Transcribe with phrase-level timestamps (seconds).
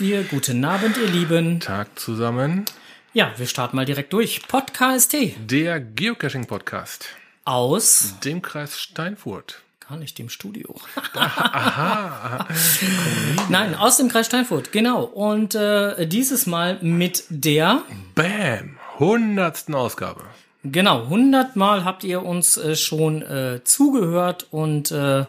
[0.00, 0.24] wir.
[0.24, 1.60] Guten Abend, ihr Lieben.
[1.60, 2.64] Tag zusammen.
[3.12, 4.46] Ja, wir starten mal direkt durch.
[4.48, 7.06] Podcast Der Geocaching-Podcast.
[7.44, 9.60] aus Dem Kreis Steinfurt.
[9.88, 10.74] gar nicht dem Studio.
[13.48, 15.04] Nein, aus dem Kreis Steinfurt, genau.
[15.04, 17.82] Und äh, dieses Mal mit der,
[18.14, 18.76] Bam!
[18.98, 20.20] Hundertsten Ausgabe.
[20.62, 25.24] genau, hundertmal habt ihr uns äh, schon äh, zugehört und äh,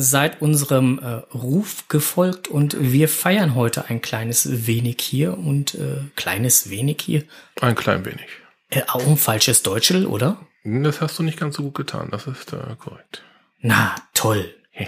[0.00, 5.98] seid unserem äh, Ruf gefolgt und wir feiern heute ein kleines wenig hier und äh,
[6.16, 7.24] kleines wenig hier.
[7.60, 8.26] Ein klein wenig.
[8.70, 10.46] Äh, auch ein falsches Deutschel, oder?
[10.64, 12.08] Das hast du nicht ganz so gut getan.
[12.10, 13.22] Das ist äh, korrekt.
[13.60, 14.54] Na, toll.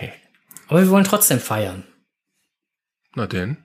[0.68, 1.84] Aber wir wollen trotzdem feiern.
[3.14, 3.58] Na denn.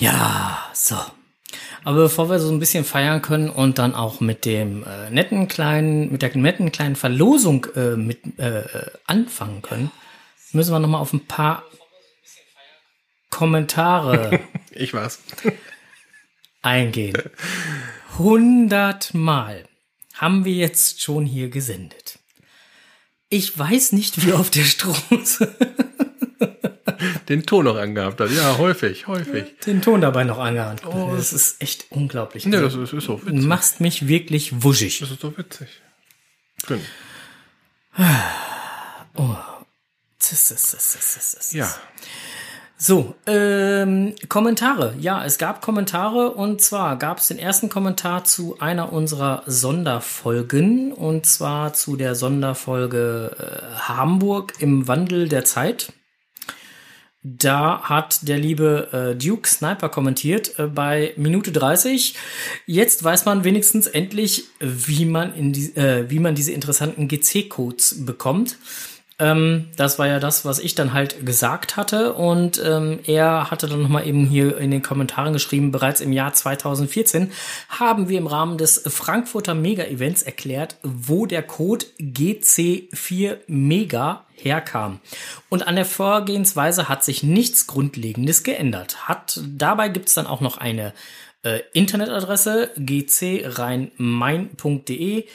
[0.00, 0.96] Ja, so.
[1.84, 5.46] Aber bevor wir so ein bisschen feiern können und dann auch mit dem äh, netten
[5.48, 8.64] kleinen, mit der netten kleinen Verlosung äh, mit äh,
[9.06, 9.90] anfangen können,
[10.52, 11.64] müssen wir noch mal auf ein paar
[13.30, 14.40] Kommentare
[14.72, 15.20] Ich weiß.
[16.62, 17.16] eingehen.
[18.18, 19.64] Hundertmal
[20.14, 22.18] haben wir jetzt schon hier gesendet.
[23.28, 25.56] Ich weiß nicht, wie auf der Straße
[27.30, 28.30] Den Ton noch angehabt hat.
[28.32, 29.54] Ja, häufig, häufig.
[29.64, 30.82] den Ton dabei noch angehört.
[31.16, 32.44] Das ist echt unglaublich.
[32.44, 33.46] Ja, das ist, ist so Du witzig.
[33.46, 34.98] machst mich wirklich wuschig.
[34.98, 35.68] Das ist so witzig.
[36.66, 36.80] Schön.
[40.18, 41.52] Zis, zis, zis, zis, zis, zis.
[41.52, 41.68] Ja.
[42.76, 44.94] So, ähm, Kommentare.
[44.98, 50.92] Ja, es gab Kommentare und zwar gab es den ersten Kommentar zu einer unserer Sonderfolgen
[50.92, 55.92] und zwar zu der Sonderfolge äh, Hamburg im Wandel der Zeit.
[57.22, 62.14] Da hat der liebe äh, Duke Sniper kommentiert äh, bei Minute 30.
[62.64, 68.06] Jetzt weiß man wenigstens endlich, wie man, in die, äh, wie man diese interessanten GC-Codes
[68.06, 68.56] bekommt.
[69.18, 72.14] Ähm, das war ja das, was ich dann halt gesagt hatte.
[72.14, 76.32] Und ähm, er hatte dann nochmal eben hier in den Kommentaren geschrieben, bereits im Jahr
[76.32, 77.30] 2014
[77.68, 85.00] haben wir im Rahmen des Frankfurter Mega-Events erklärt, wo der Code GC4 Mega herkam.
[85.48, 89.08] Und an der Vorgehensweise hat sich nichts Grundlegendes geändert.
[89.08, 90.92] Hat, dabei gibt's dann auch noch eine
[91.42, 95.26] äh, Internetadresse gcrheinmain.de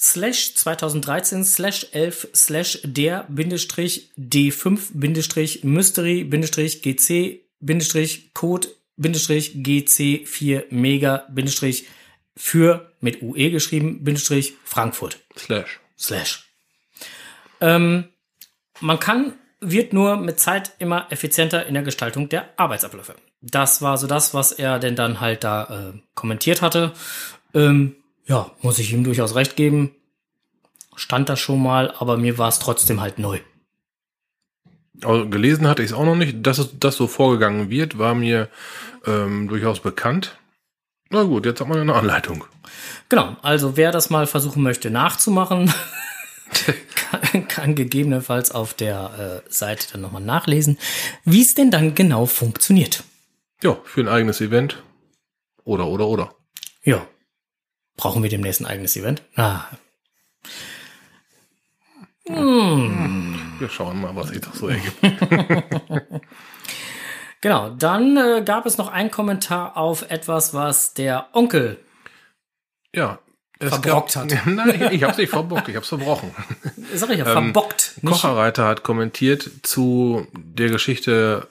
[0.00, 9.54] slash 2013 slash 11 slash der Bindestrich D5 Bindestrich Mystery Bindestrich GC Bindestrich Code Bindestrich
[9.56, 11.86] GC4 Mega Bindestrich
[12.36, 15.80] für mit UE geschrieben Bindestrich Frankfurt Slash.
[15.98, 16.44] slash.
[17.60, 18.04] Ähm,
[18.80, 23.14] man kann, wird nur mit Zeit immer effizienter in der Gestaltung der Arbeitsabläufe.
[23.40, 26.92] Das war so das, was er denn dann halt da äh, kommentiert hatte.
[27.54, 27.96] Ähm,
[28.26, 29.94] ja, muss ich ihm durchaus recht geben.
[30.96, 33.40] Stand das schon mal, aber mir war es trotzdem halt neu.
[35.04, 36.46] Also gelesen hatte ich es auch noch nicht.
[36.46, 38.48] Dass es, das so vorgegangen wird, war mir
[39.06, 40.36] ähm, durchaus bekannt.
[41.10, 42.44] Na gut, jetzt hat man ja eine Anleitung.
[43.08, 45.72] Genau, also wer das mal versuchen möchte nachzumachen,
[46.50, 50.78] kann, kann gegebenenfalls auf der äh, Seite dann nochmal nachlesen,
[51.24, 53.04] wie es denn dann genau funktioniert.
[53.62, 54.82] Ja, für ein eigenes Event.
[55.64, 56.34] Oder, oder, oder.
[56.82, 57.06] Ja.
[57.96, 59.22] Brauchen wir demnächst ein eigenes Event?
[59.36, 59.64] Ah.
[62.24, 64.96] Wir schauen mal, was sich das so ergibt.
[67.40, 71.78] Genau, dann äh, gab es noch einen Kommentar auf etwas, was der Onkel.
[72.92, 73.20] Ja.
[73.60, 74.46] Es Verbrockt gab, hat.
[74.46, 76.30] Nein, ich hab's nicht verbockt, ich hab's verbrochen.
[76.94, 77.94] Sag ich ja, verbockt.
[78.02, 81.48] Nicht, Kocherreiter hat kommentiert zu der Geschichte,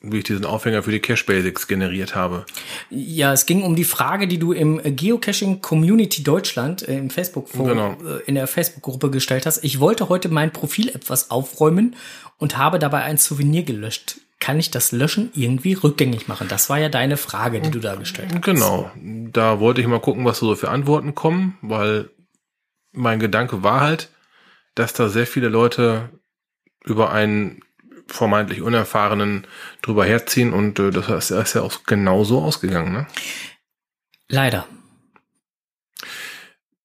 [0.00, 2.44] wie ich diesen Aufhänger für die Cache Basics generiert habe.
[2.90, 7.50] ja, es ging um die Frage, die du im Geocaching Community Deutschland äh, im Facebook
[7.52, 7.92] Genau.
[8.02, 9.62] äh, in der Facebook-Gruppe gestellt hast.
[9.64, 11.96] Ich wollte heute mein Profil etwas aufräumen
[12.38, 14.16] und habe dabei ein Souvenir gelöscht.
[14.40, 16.48] Kann ich das Löschen irgendwie rückgängig machen?
[16.48, 18.42] Das war ja deine Frage, die du da gestellt hast.
[18.42, 18.90] Genau.
[18.96, 22.10] Da wollte ich mal gucken, was so für Antworten kommen, weil
[22.92, 24.10] mein Gedanke war halt,
[24.74, 26.10] dass da sehr viele Leute
[26.84, 27.62] über einen
[28.06, 29.46] vermeintlich Unerfahrenen
[29.82, 33.06] drüber herziehen und äh, das ist, ja auch genau so ausgegangen, ne?
[34.28, 34.66] Leider.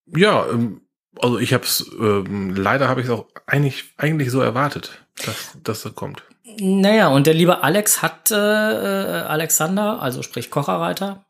[0.05, 0.81] Ja, ähm,
[1.19, 5.57] also ich habe es, ähm, leider habe ich es auch eigentlich, eigentlich so erwartet, dass,
[5.61, 6.23] dass das kommt.
[6.57, 11.25] Naja, und der liebe Alex hat, äh, äh, Alexander, also sprich Kocherreiter,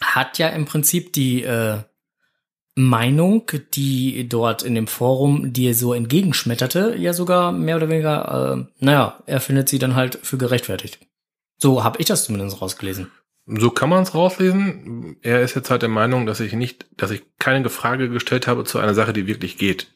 [0.00, 1.78] hat ja im Prinzip die äh,
[2.74, 8.84] Meinung, die dort in dem Forum dir so entgegenschmetterte, ja sogar mehr oder weniger, äh,
[8.84, 10.98] naja, er findet sie dann halt für gerechtfertigt.
[11.58, 13.10] So habe ich das zumindest rausgelesen.
[13.46, 15.16] So kann man es rauslesen.
[15.22, 18.64] Er ist jetzt halt der Meinung, dass ich nicht, dass ich keine Frage gestellt habe
[18.64, 19.88] zu einer Sache, die wirklich geht.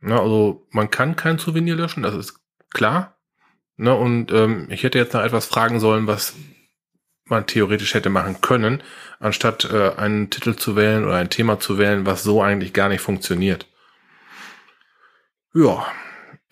[0.00, 2.40] Na, also man kann kein Souvenir löschen, das ist
[2.70, 3.16] klar.
[3.76, 6.34] Na, und ähm, ich hätte jetzt noch etwas fragen sollen, was
[7.24, 8.82] man theoretisch hätte machen können,
[9.18, 12.88] anstatt äh, einen Titel zu wählen oder ein Thema zu wählen, was so eigentlich gar
[12.88, 13.66] nicht funktioniert.
[15.54, 15.86] Ja,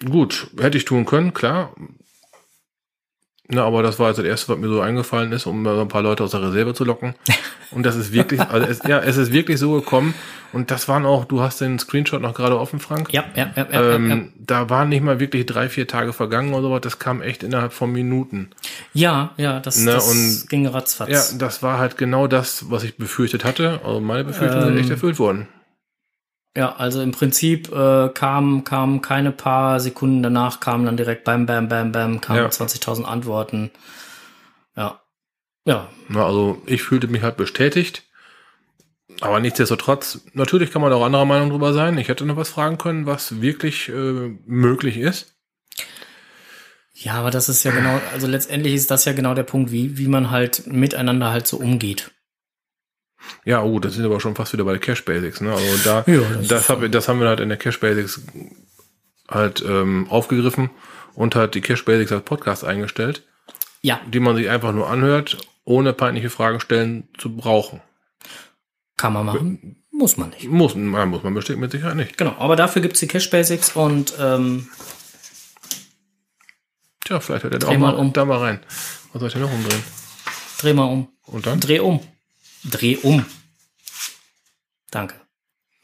[0.05, 1.75] gut, hätte ich tun können, klar.
[3.53, 6.03] Na, aber das war jetzt das erste, was mir so eingefallen ist, um ein paar
[6.03, 7.15] Leute aus der Reserve zu locken.
[7.73, 10.15] Und das ist wirklich, also es, ja, es ist wirklich so gekommen.
[10.53, 13.13] Und das waren auch, du hast den Screenshot noch gerade offen, Frank.
[13.13, 14.23] Ja, ja, ja, ja, ähm, ja, ja.
[14.39, 16.81] Da waren nicht mal wirklich drei, vier Tage vergangen oder sowas.
[16.83, 18.51] Das kam echt innerhalb von Minuten.
[18.93, 21.11] Ja, ja, das, Ne, das und- ging ratzfatz.
[21.33, 23.81] Ja, das war halt genau das, was ich befürchtet hatte.
[23.85, 25.47] Also meine Befürchtungen sind Ähm, echt erfüllt worden.
[26.57, 31.47] Ja, also im Prinzip äh, kam, kam keine paar Sekunden danach, kamen dann direkt bam,
[31.47, 32.49] bam, bam, bam, kamen Ja.
[32.49, 33.71] 20.000 Antworten.
[34.77, 35.01] Ja.
[35.65, 38.03] Ja, Na, also ich fühlte mich halt bestätigt.
[39.21, 41.99] Aber nichtsdestotrotz, natürlich kann man auch anderer Meinung drüber sein.
[41.99, 45.35] Ich hätte noch was fragen können, was wirklich äh, möglich ist.
[46.95, 49.99] Ja, aber das ist ja genau, also letztendlich ist das ja genau der Punkt, wie,
[49.99, 52.11] wie man halt miteinander halt so umgeht.
[53.45, 55.41] Ja, oh, das sind aber schon fast wieder bei der Cache Basics.
[55.41, 55.53] Ne?
[55.53, 58.21] Also da, Ja, das, das hab, das haben wir halt in der Cache Basics
[59.29, 60.71] halt ähm, aufgegriffen
[61.15, 63.23] und hat die Cache Basics als Podcast eingestellt,
[63.83, 67.81] Ja, die man sich einfach nur anhört, ohne peinliche Fragen stellen zu brauchen.
[68.97, 70.49] kann man machen, muss man nicht.
[70.49, 72.17] Muss, man muss man bestimmt mit Sicherheit nicht.
[72.19, 74.69] Genau, aber dafür gibt's die Cache Basics und ähm,
[77.05, 78.13] Tja, vielleicht hört er da Dreh auch mal mal, um.
[78.13, 78.61] da mal rein.
[79.13, 79.83] Was soll ich denn noch umdrehen?
[80.59, 81.09] dreh mal um.
[81.27, 81.59] Und dann?
[81.61, 82.01] Dreh um.
[82.65, 83.25] Dreh um.
[84.91, 85.15] Danke.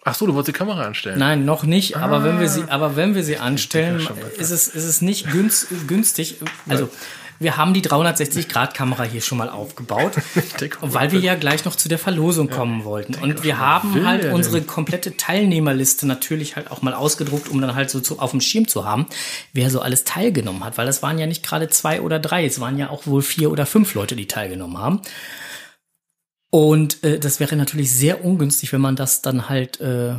[0.05, 1.19] Ach so, du wolltest die Kamera anstellen.
[1.19, 2.67] Nein, noch nicht, aber wenn wir sie, Ah.
[2.71, 4.07] aber wenn wir sie anstellen,
[4.39, 6.37] ist es, ist es nicht günst, günstig.
[6.69, 6.89] Also,
[7.41, 10.13] wir haben die 360-Grad-Kamera hier schon mal aufgebaut,
[10.81, 13.15] weil wir ja gleich noch zu der Verlosung kommen wollten.
[13.17, 17.91] Und wir haben halt unsere komplette Teilnehmerliste natürlich halt auch mal ausgedruckt, um dann halt
[17.91, 19.07] so zu, auf dem Schirm zu haben,
[19.53, 20.79] wer so alles teilgenommen hat.
[20.79, 23.51] Weil das waren ja nicht gerade zwei oder drei, es waren ja auch wohl vier
[23.51, 25.03] oder fünf Leute, die teilgenommen haben.
[26.57, 30.15] Und äh, das wäre natürlich sehr ungünstig, wenn man das dann halt äh,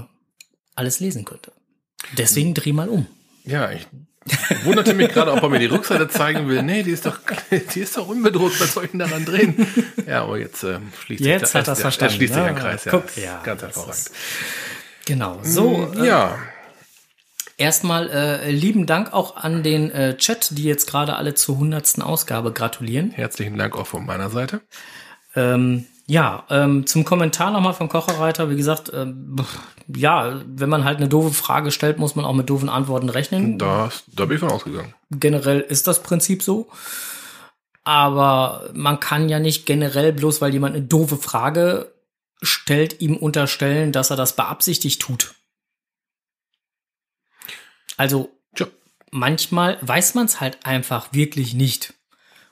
[0.75, 1.51] alles lesen könnte.
[2.15, 3.07] Deswegen dreh mal um.
[3.43, 3.87] Ja, ich
[4.63, 6.61] wunderte mich gerade, ob er mir die Rückseite zeigen will.
[6.61, 7.17] Nee, die ist doch,
[7.73, 8.61] die ist doch unbedruckt.
[8.61, 9.65] Was soll ich denn daran drehen?
[10.05, 12.43] Ja, aber jetzt äh, schließt Jetzt sich hat der- er's der- verstanden, Er schließt sich
[12.43, 12.91] ein Kreis, ja.
[12.91, 14.11] Guck, ja, Ganz das hervorragend.
[15.05, 15.39] Genau.
[15.41, 16.37] So, äh, ja,
[17.57, 22.03] erstmal äh, lieben Dank auch an den äh, Chat, die jetzt gerade alle zur hundertsten
[22.03, 23.09] Ausgabe gratulieren.
[23.09, 24.61] herzlichen Dank auch von meiner Seite.
[25.35, 28.49] Ähm, ja, ähm, zum Kommentar nochmal vom Kocherreiter.
[28.49, 29.35] Wie gesagt, ähm,
[29.93, 33.59] ja, wenn man halt eine doofe Frage stellt, muss man auch mit doofen Antworten rechnen.
[33.59, 34.93] Das, da bin ich von ausgegangen.
[35.11, 36.69] Generell ist das Prinzip so.
[37.83, 41.93] Aber man kann ja nicht generell bloß, weil jemand eine doofe Frage
[42.41, 45.35] stellt, ihm unterstellen, dass er das beabsichtigt tut.
[47.97, 48.67] Also Tja,
[49.11, 51.93] manchmal weiß man es halt einfach wirklich nicht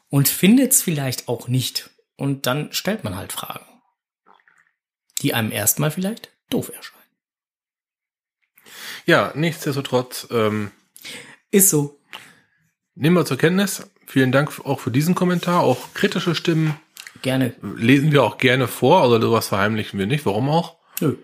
[0.10, 1.90] und findet es vielleicht auch nicht.
[2.18, 3.66] Und dann stellt man halt Fragen,
[5.22, 7.02] die einem erstmal vielleicht doof erscheinen.
[9.06, 10.72] ja nichtsdestotrotz, ähm,
[11.52, 12.00] Ist so.
[12.96, 13.88] nehmen wir zur Kenntnis.
[14.08, 15.62] Vielen Dank auch für diesen Kommentar.
[15.62, 16.80] Auch kritische Stimmen
[17.22, 17.54] Gerne.
[17.62, 19.02] lesen wir auch gerne vor.
[19.02, 20.26] Also sowas verheimlichen wir nicht.
[20.26, 20.78] Warum auch?
[21.02, 21.18] Nö.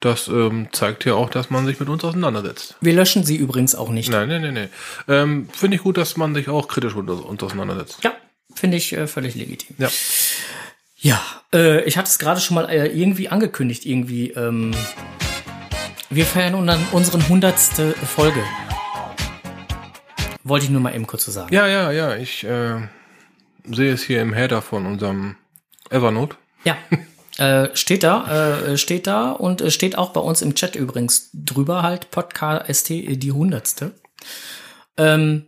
[0.00, 2.76] Das ähm, zeigt ja auch, dass man sich mit uns auseinandersetzt.
[2.82, 4.10] Wir löschen sie übrigens auch nicht.
[4.10, 4.68] Nein, nein, nein, nein.
[5.08, 8.04] Ähm, Finde ich gut, dass man sich auch kritisch mit uns auseinandersetzt.
[8.04, 8.14] Ja,
[8.54, 9.74] finde ich äh, völlig legitim.
[9.78, 9.88] Ja.
[11.06, 11.22] Ja,
[11.54, 14.32] äh, ich hatte es gerade schon mal äh, irgendwie angekündigt, irgendwie.
[14.32, 14.74] Ähm,
[16.10, 18.42] wir feiern unseren, unseren hundertste Folge.
[20.42, 21.54] Wollte ich nur mal eben kurz so sagen.
[21.54, 22.16] Ja, ja, ja.
[22.16, 22.88] Ich äh,
[23.70, 25.36] sehe es hier im Header von unserem
[25.90, 26.36] Evernote.
[26.64, 26.76] Ja.
[27.38, 31.82] Äh, steht da, äh, steht da und steht auch bei uns im Chat übrigens drüber
[31.82, 33.92] halt, Podcast äh, die hundertste.
[34.96, 35.46] Ähm,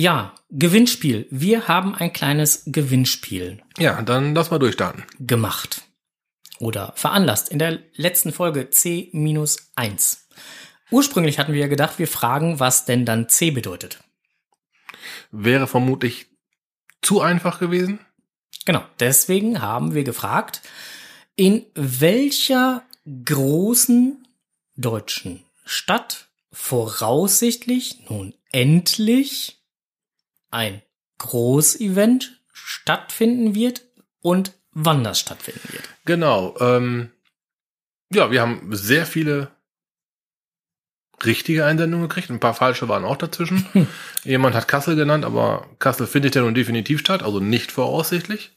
[0.00, 1.26] ja, Gewinnspiel.
[1.30, 5.04] Wir haben ein kleines Gewinnspiel Ja, dann lass mal durchstarten.
[5.18, 5.82] gemacht.
[6.58, 10.18] Oder veranlasst in der letzten Folge C-1.
[10.90, 14.02] Ursprünglich hatten wir ja gedacht, wir fragen, was denn dann C bedeutet.
[15.30, 16.26] Wäre vermutlich
[17.02, 18.00] zu einfach gewesen.
[18.66, 20.62] Genau, deswegen haben wir gefragt,
[21.36, 22.82] in welcher
[23.24, 24.26] großen
[24.76, 29.59] deutschen Stadt voraussichtlich nun endlich
[30.50, 30.82] ein
[31.18, 33.82] Großevent stattfinden wird
[34.22, 35.88] und wann das stattfinden wird.
[36.04, 36.56] Genau.
[36.60, 37.10] Ähm,
[38.12, 39.50] ja, wir haben sehr viele
[41.24, 42.30] richtige Einsendungen gekriegt.
[42.30, 43.66] Ein paar falsche waren auch dazwischen.
[44.24, 48.52] Jemand hat Kassel genannt, aber Kassel findet ja nun definitiv statt, also nicht voraussichtlich.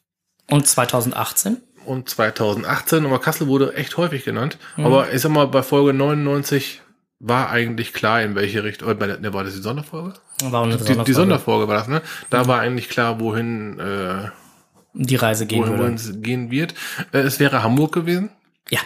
[0.50, 1.62] Und 2018?
[1.86, 4.58] Und 2018, aber Kassel wurde echt häufig genannt.
[4.78, 4.86] Mhm.
[4.86, 6.82] Aber ich sag mal, bei Folge 99
[7.26, 10.14] war eigentlich klar, in welche Richtung, äh, ne, war das die Sonderfolge?
[10.44, 11.04] War eine die, Sonderfolge.
[11.06, 12.02] die Sonderfolge war das, ne?
[12.30, 12.48] Da mhm.
[12.48, 14.30] war eigentlich klar, wohin äh,
[14.94, 16.74] die Reise gehen, wohin es gehen wird.
[17.14, 18.30] Äh, es wäre Hamburg gewesen.
[18.70, 18.82] Ja.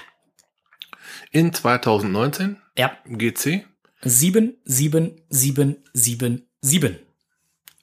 [1.32, 2.58] In 2019.
[2.78, 2.96] Ja.
[3.06, 3.66] GC.
[4.04, 7.00] 7, 7, 7, 7, 7.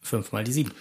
[0.03, 0.73] Fünfmal die 7.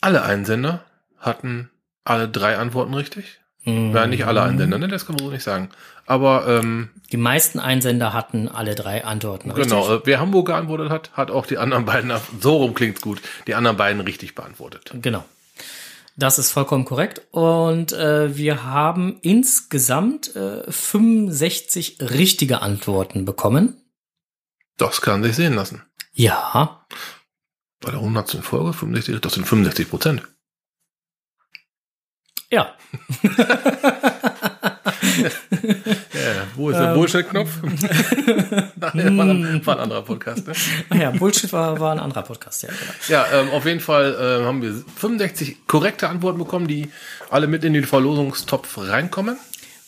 [0.00, 0.84] Alle Einsender
[1.18, 1.70] hatten
[2.04, 3.39] alle drei Antworten richtig.
[3.64, 3.92] Mhm.
[4.08, 4.88] Nicht alle Einsender, ne?
[4.88, 5.68] Das kann man so nicht sagen.
[6.06, 9.70] Aber ähm, die meisten Einsender hatten alle drei Antworten richtig.
[9.70, 9.96] Genau.
[9.96, 13.54] Äh, wer Hamburg geantwortet hat, hat auch die anderen beiden, so rum klingt's gut, die
[13.54, 14.90] anderen beiden richtig beantwortet.
[14.94, 15.24] Genau.
[16.16, 17.22] Das ist vollkommen korrekt.
[17.30, 23.76] Und äh, wir haben insgesamt äh, 65 richtige Antworten bekommen.
[24.76, 25.82] Das kann sich sehen lassen.
[26.12, 26.84] Ja.
[27.80, 28.38] Bei der 100.
[28.42, 30.22] Folge 65, das sind 65 Prozent.
[32.50, 32.74] Ja.
[35.22, 35.30] ja,
[36.56, 37.50] wo ist der ähm, Bullshit-Knopf?
[37.62, 38.72] Nein,
[39.18, 40.48] war, ein, war ein anderer Podcast.
[40.48, 40.54] Ne?
[40.98, 42.70] Ja, Bullshit war, war ein anderer Podcast, ja.
[42.70, 42.92] Genau.
[43.08, 46.90] Ja, ähm, auf jeden Fall äh, haben wir 65 korrekte Antworten bekommen, die
[47.30, 49.38] alle mit in den Verlosungstopf reinkommen.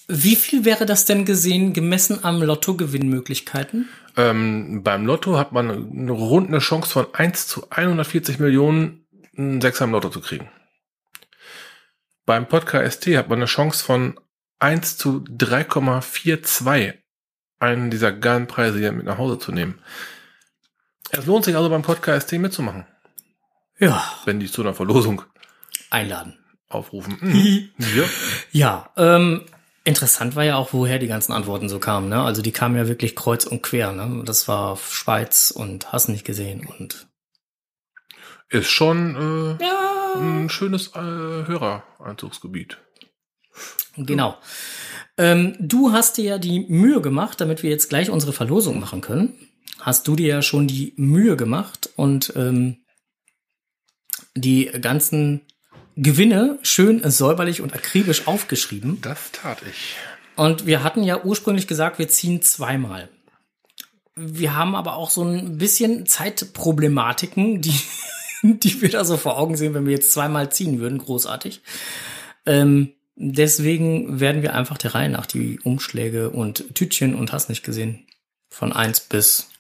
[0.07, 3.89] Wie viel wäre das denn gesehen, gemessen am Lottogewinnmöglichkeiten?
[4.17, 9.05] Ähm, beim Lotto hat man eine, rund eine Chance von 1 zu 140 Millionen,
[9.37, 10.49] einen Sechser im Lotto zu kriegen.
[12.25, 14.21] Beim Podcast hat man eine Chance von
[14.61, 16.95] 1 zu 3,42
[17.59, 19.81] einen dieser geilen Preise hier mit nach Hause zu nehmen.
[21.11, 22.87] Es lohnt sich also beim Podcast mitzumachen.
[23.79, 24.05] Ja.
[24.25, 25.23] Wenn die zu einer Verlosung
[25.91, 26.39] einladen.
[26.69, 27.19] Aufrufen.
[27.21, 27.71] Mhm.
[27.97, 28.05] ja.
[28.53, 29.45] Ja, ähm,
[29.85, 32.09] interessant war ja auch, woher die ganzen Antworten so kamen.
[32.09, 32.23] Ne?
[32.23, 33.93] Also die kamen ja wirklich kreuz und quer.
[33.93, 34.23] Ne?
[34.25, 37.09] Das war Schweiz und hast nicht gesehen und
[38.49, 40.02] ist schon äh, ja.
[40.15, 42.79] Ein schönes äh, Hörereinzugsgebiet.
[43.97, 44.37] Genau.
[45.19, 49.01] Ähm, du hast dir ja die Mühe gemacht, damit wir jetzt gleich unsere Verlosung machen
[49.01, 49.35] können.
[49.81, 52.79] Hast du dir ja schon die Mühe gemacht und ähm,
[54.35, 55.43] die ganzen
[55.97, 59.01] Gewinne schön säuberlich und akribisch aufgeschrieben.
[59.03, 59.97] Das tat ich.
[60.37, 63.11] Und wir hatten ja ursprünglich gesagt, wir ziehen zweimal.
[64.15, 67.75] Wir haben aber auch so ein bisschen Zeitproblematiken, die,
[68.63, 70.99] die wir da so vor Augen sehen, wenn wir jetzt zweimal ziehen würden.
[70.99, 71.63] Großartig.
[72.47, 77.63] Ähm, Deswegen werden wir einfach der Reihe nach die Umschläge und Tütchen und hast nicht
[77.63, 78.07] gesehen
[78.49, 79.51] von eins bis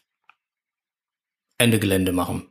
[1.59, 2.49] Ende Gelände machen.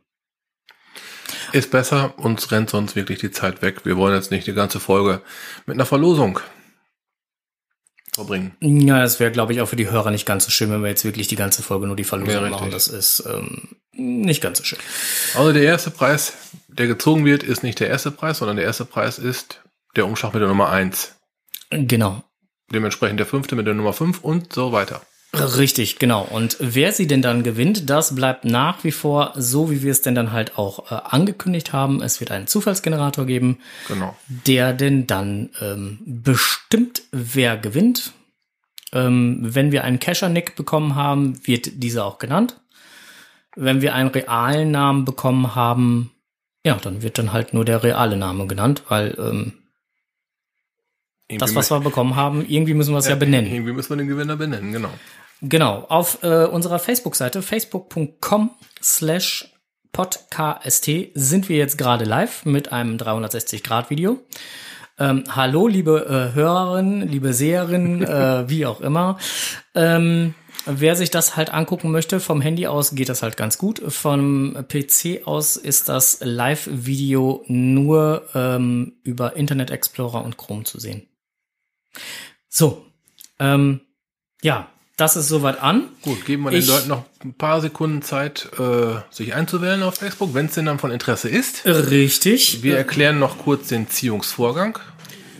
[1.52, 3.84] Ist besser, uns rennt sonst wirklich die Zeit weg.
[3.84, 5.20] Wir wollen jetzt nicht die ganze Folge
[5.66, 6.40] mit einer Verlosung
[8.14, 8.52] verbringen.
[8.60, 10.90] Ja, es wäre, glaube ich, auch für die Hörer nicht ganz so schön, wenn wir
[10.90, 12.70] jetzt wirklich die ganze Folge nur die Verlosung ja, machen.
[12.70, 14.78] Das ist ähm, nicht ganz so schön.
[15.34, 16.34] Also der erste Preis,
[16.68, 19.62] der gezogen wird, ist nicht der erste Preis, sondern der erste Preis ist
[19.96, 21.16] der Umschlag mit der Nummer 1.
[21.70, 22.22] Genau.
[22.70, 25.02] Dementsprechend der fünfte mit der Nummer 5 und so weiter.
[25.34, 26.22] Richtig, genau.
[26.22, 30.02] Und wer sie denn dann gewinnt, das bleibt nach wie vor so, wie wir es
[30.02, 32.02] denn dann halt auch äh, angekündigt haben.
[32.02, 33.58] Es wird einen Zufallsgenerator geben,
[33.88, 34.14] genau.
[34.26, 38.12] der denn dann ähm, bestimmt, wer gewinnt.
[38.92, 42.60] Ähm, wenn wir einen Kescher-Nick bekommen haben, wird dieser auch genannt.
[43.56, 46.10] Wenn wir einen realen Namen bekommen haben,
[46.64, 49.54] ja, dann wird dann halt nur der reale Name genannt, weil ähm,
[51.38, 53.50] das, was wir bekommen haben, irgendwie müssen wir es ja, ja, benennen.
[53.50, 54.90] Irgendwie müssen wir den Gewinner benennen, genau.
[55.44, 59.52] Genau, auf äh, unserer Facebook-Seite facebook.com slash
[59.90, 64.20] podcast sind wir jetzt gerade live mit einem 360-Grad-Video.
[65.00, 69.18] Ähm, hallo, liebe äh, Hörerinnen, liebe Seherinnen, äh, wie auch immer.
[69.74, 70.34] Ähm,
[70.64, 73.82] wer sich das halt angucken möchte, vom Handy aus geht das halt ganz gut.
[73.84, 81.08] Vom PC aus ist das Live-Video nur ähm, über Internet Explorer und Chrome zu sehen.
[82.48, 82.86] So,
[83.40, 83.80] ähm,
[84.40, 84.68] ja,
[85.02, 85.88] das ist soweit an.
[86.02, 89.96] Gut, geben wir ich, den Leuten noch ein paar Sekunden Zeit, äh, sich einzuwählen auf
[89.96, 91.66] Facebook, wenn es denn dann von Interesse ist.
[91.66, 92.62] Richtig.
[92.62, 94.78] Wir erklären noch kurz den Ziehungsvorgang.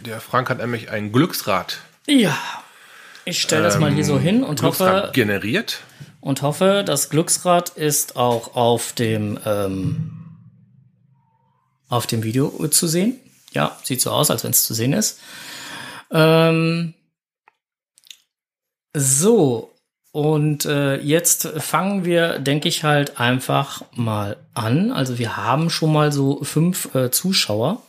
[0.04, 1.78] Der Frank hat nämlich ein Glücksrad.
[2.08, 2.36] Ja.
[3.24, 5.12] Ich stelle das ähm, mal hier so hin und Glücksrad hoffe.
[5.12, 5.82] generiert.
[6.20, 10.10] Und hoffe, das Glücksrad ist auch auf dem, ähm,
[11.88, 13.20] auf dem Video zu sehen.
[13.52, 15.20] Ja, sieht so aus, als wenn es zu sehen ist.
[16.10, 16.94] Ähm,
[18.94, 19.72] so,
[20.12, 24.92] und äh, jetzt fangen wir, denke ich, halt einfach mal an.
[24.92, 27.82] Also wir haben schon mal so fünf äh, Zuschauer.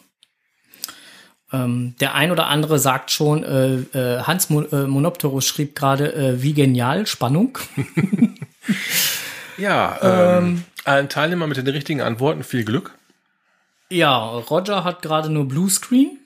[1.51, 6.15] Ähm, der ein oder andere sagt schon, äh, äh, Hans Mon äh, Monopterus schrieb gerade,
[6.15, 7.57] äh, wie genial, Spannung.
[9.57, 12.97] ja, ähm, ähm, allen Teilnehmern mit den richtigen Antworten viel Glück.
[13.89, 16.19] Ja, Roger hat gerade nur Bluescreen.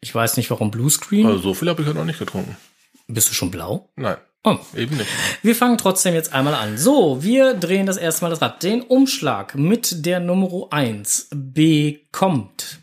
[0.00, 1.24] Ich weiß nicht, warum Bluescreen.
[1.24, 2.56] Also so viel habe ich ja noch nicht getrunken.
[3.08, 3.90] Bist du schon blau?
[3.96, 4.58] Nein, Oh.
[4.76, 5.10] eben nicht.
[5.42, 6.78] Wir fangen trotzdem jetzt einmal an.
[6.78, 8.62] So, wir drehen das erste Mal das Rad.
[8.62, 12.78] Den Umschlag mit der Nummer 1 bekommt.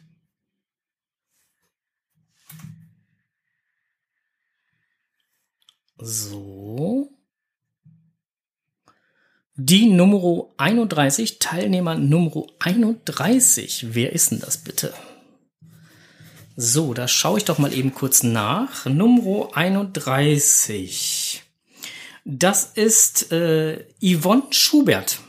[5.98, 7.10] So.
[9.56, 13.96] Die Nummer 31, Teilnehmer Nummer 31.
[13.96, 14.94] Wer ist denn das bitte?
[16.58, 18.86] So, da schaue ich doch mal eben kurz nach.
[18.86, 21.44] Nummer 31.
[22.24, 25.20] Das ist äh, Yvonne Schubert.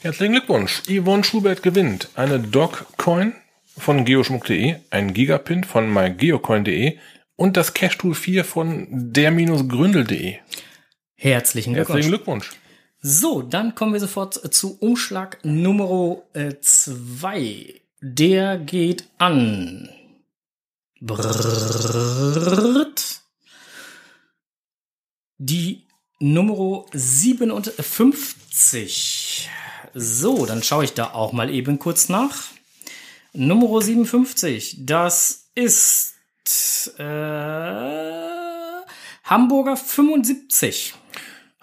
[0.00, 0.82] Herzlichen Glückwunsch.
[0.88, 3.34] Yvonne Schubert gewinnt eine Dogcoin
[3.76, 6.96] von geoschmuck.de, ein Gigapin von mygeocoin.de
[7.36, 10.36] und das Cash-Tool 4 von der-gründel.de.
[11.14, 11.96] Herzlichen Glückwunsch.
[11.96, 12.50] Herzlichen Glückwunsch.
[13.02, 17.74] So, dann kommen wir sofort zu Umschlag Nummer 2.
[18.00, 19.90] Der geht an.
[25.38, 25.86] Die
[26.18, 29.50] Nummer 57.
[29.92, 32.44] So, dann schaue ich da auch mal eben kurz nach.
[33.34, 36.14] Nummer 57, das ist
[36.98, 37.02] äh,
[39.24, 40.94] Hamburger 75.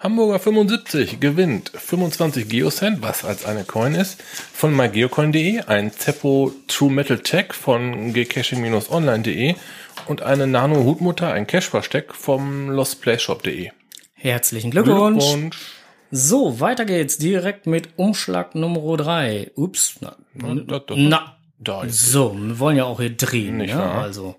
[0.04, 6.92] Hamburger 75 gewinnt 25 Geocent, was als eine Coin ist, von mygeocoin.de, ein Zeppo True
[6.92, 9.54] Metal Tech von gcaching-online.de
[10.06, 13.70] und eine Nano Hutmutter, ein Cache-Versteck vom lostplayshop.de.
[14.12, 15.56] Herzlichen Glückwunsch.
[16.10, 19.52] So, weiter geht's direkt mit Umschlag Nummer 3.
[19.56, 21.36] Ups, na, da, da, na.
[21.58, 24.02] Da So, wir wollen ja auch hier drehen, Nicht ja, wahr?
[24.02, 24.36] also.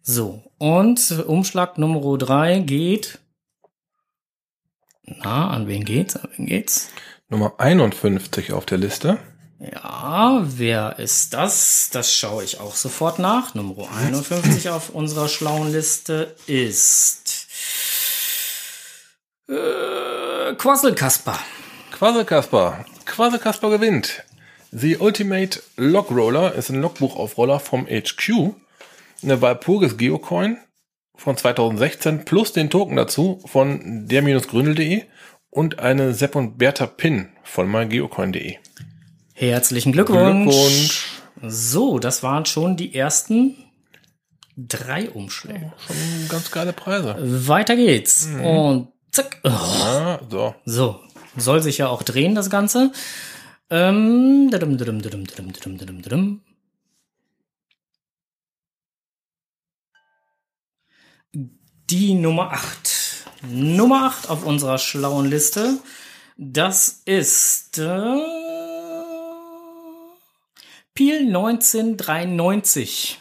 [0.00, 3.18] So, und Umschlag Nummer 3 geht.
[5.22, 6.16] Na, an wen geht's?
[6.16, 6.88] An wen geht's?
[7.28, 9.18] Nummer 51 auf der Liste.
[9.60, 11.90] Ja, wer ist das?
[11.92, 13.54] Das schaue ich auch sofort nach.
[13.54, 17.48] Nummer 51 auf unserer schlauen Liste ist
[19.48, 21.38] äh, Quasselkasper.
[21.90, 22.84] Quasselkasper.
[23.04, 24.22] Quasselkasper gewinnt.
[24.70, 28.54] The Ultimate Log Roller ist ein Logbuchaufroller vom HQ.
[29.22, 30.58] Eine Walpurgis Geocoin
[31.18, 35.02] von 2016 plus den Token dazu von der-gründel.de
[35.50, 38.56] und eine Sepp und Bertha Pin von mygeocoin.de.
[39.34, 40.44] Herzlichen Glückwunsch.
[40.44, 41.06] Glückwunsch.
[41.42, 43.56] So, das waren schon die ersten
[44.56, 45.72] drei Umschläge.
[45.86, 45.96] Schon
[46.28, 47.16] ganz geile Preise.
[47.46, 48.28] Weiter geht's.
[48.42, 49.38] Und zack.
[49.44, 49.48] Oh.
[49.48, 50.54] Ah, so.
[50.64, 51.00] So,
[51.36, 52.92] soll sich ja auch drehen, das Ganze.
[53.70, 54.50] Ähm,
[61.90, 63.24] Die Nummer 8.
[63.50, 65.78] Nummer 8 auf unserer schlauen Liste.
[66.36, 68.16] Das ist äh,
[70.92, 73.18] Peel 1993.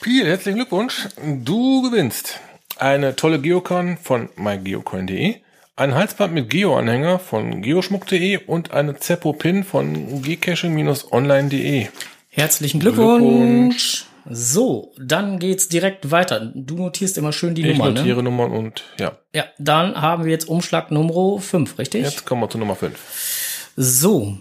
[0.00, 1.06] Piel, herzlichen Glückwunsch.
[1.44, 2.40] Du gewinnst
[2.78, 5.36] eine tolle Geocon von mygeocoin.de,
[5.76, 11.86] ein Halsband mit Geo-Anhänger von geoschmuck.de und eine Zeppo-Pin von gcaching-online.de.
[12.28, 14.06] Herzlichen Glückwunsch.
[14.28, 16.52] So, dann geht's direkt weiter.
[16.54, 18.24] Du notierst immer schön die Ich Nummer, notiere ne?
[18.24, 22.02] Nummern und ja, Ja, dann haben wir jetzt Umschlag Nummer 5, richtig?
[22.04, 23.72] jetzt kommen wir zu Nummer 5.
[23.76, 24.36] So.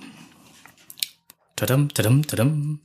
[1.55, 2.79] Tadam, tadam, tadam.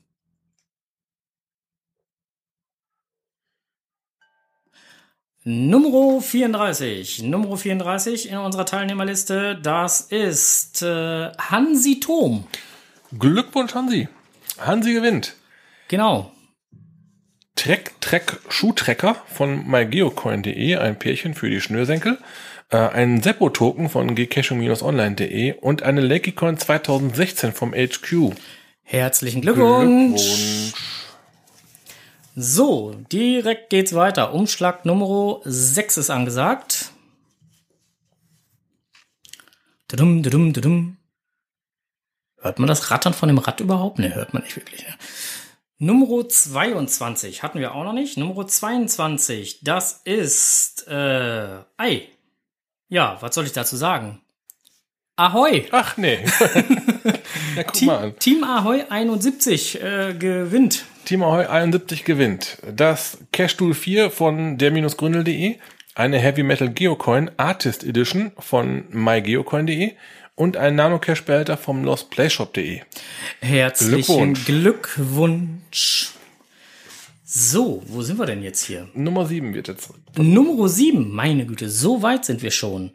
[5.43, 7.23] Nummer 34.
[7.23, 12.45] Nummer 34 in unserer Teilnehmerliste, das ist äh, Hansi Thom.
[13.19, 14.09] Glückwunsch, Hansi.
[14.59, 15.35] Hansi gewinnt.
[15.89, 16.31] Genau.
[17.61, 22.17] Trek Trek Schuhtrecker von mygeocoin.de, ein Pärchen für die Schnürsenkel,
[22.71, 28.35] äh, ein Seppo-Token von gcaching-online.de und eine LakyCoin 2016 vom HQ.
[28.83, 30.73] Herzlichen Glückwunsch.
[32.35, 34.33] So, direkt geht's weiter.
[34.33, 36.93] Umschlag Nummer 6 ist angesagt.
[39.89, 40.97] Dudum, dudum, dudum.
[42.41, 43.99] Hört man das Rattern von dem Rad überhaupt?
[43.99, 44.81] Ne, hört man nicht wirklich.
[44.89, 44.95] Ne?
[45.83, 48.19] Nummer 22 hatten wir auch noch nicht.
[48.19, 52.03] Nummer 22, das ist äh, Ei.
[52.91, 54.21] Ja, was soll ich dazu sagen?
[55.17, 55.69] Ahoi!
[55.71, 56.19] Ach nee.
[57.57, 58.19] ja, guck Team, mal an.
[58.19, 60.85] Team Ahoi 71 äh, gewinnt.
[61.07, 62.59] Team Ahoy 71 gewinnt.
[62.71, 65.57] Das Cash Tool 4 von der-gründel.de,
[65.95, 69.93] eine Heavy Metal Geocoin Artist Edition von mygeocoin.de
[70.41, 72.81] und ein Nano Cash Behälter vom lostplayshop.de.
[73.43, 74.47] Herzlichen Glückwunsch.
[74.47, 76.11] Glückwunsch.
[77.23, 78.89] So, wo sind wir denn jetzt hier?
[78.95, 79.91] Nummer 7 wird jetzt.
[80.17, 82.93] Nummer 7, meine Güte, so weit sind wir schon.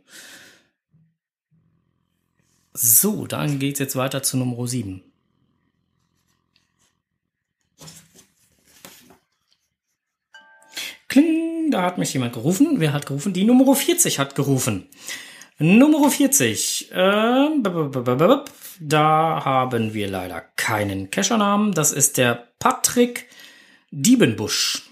[2.73, 5.03] So, dann geht's jetzt weiter zu Nummer 7.
[11.07, 12.79] Kling, da hat mich jemand gerufen.
[12.79, 13.33] Wer hat gerufen?
[13.33, 14.89] Die Nummer 40 hat gerufen.
[15.57, 16.91] Nummer 40.
[16.91, 16.95] Äh,
[18.79, 21.71] da haben wir leider keinen Keschernamen.
[21.71, 23.27] Das ist der Patrick
[23.91, 24.83] Diebenbusch.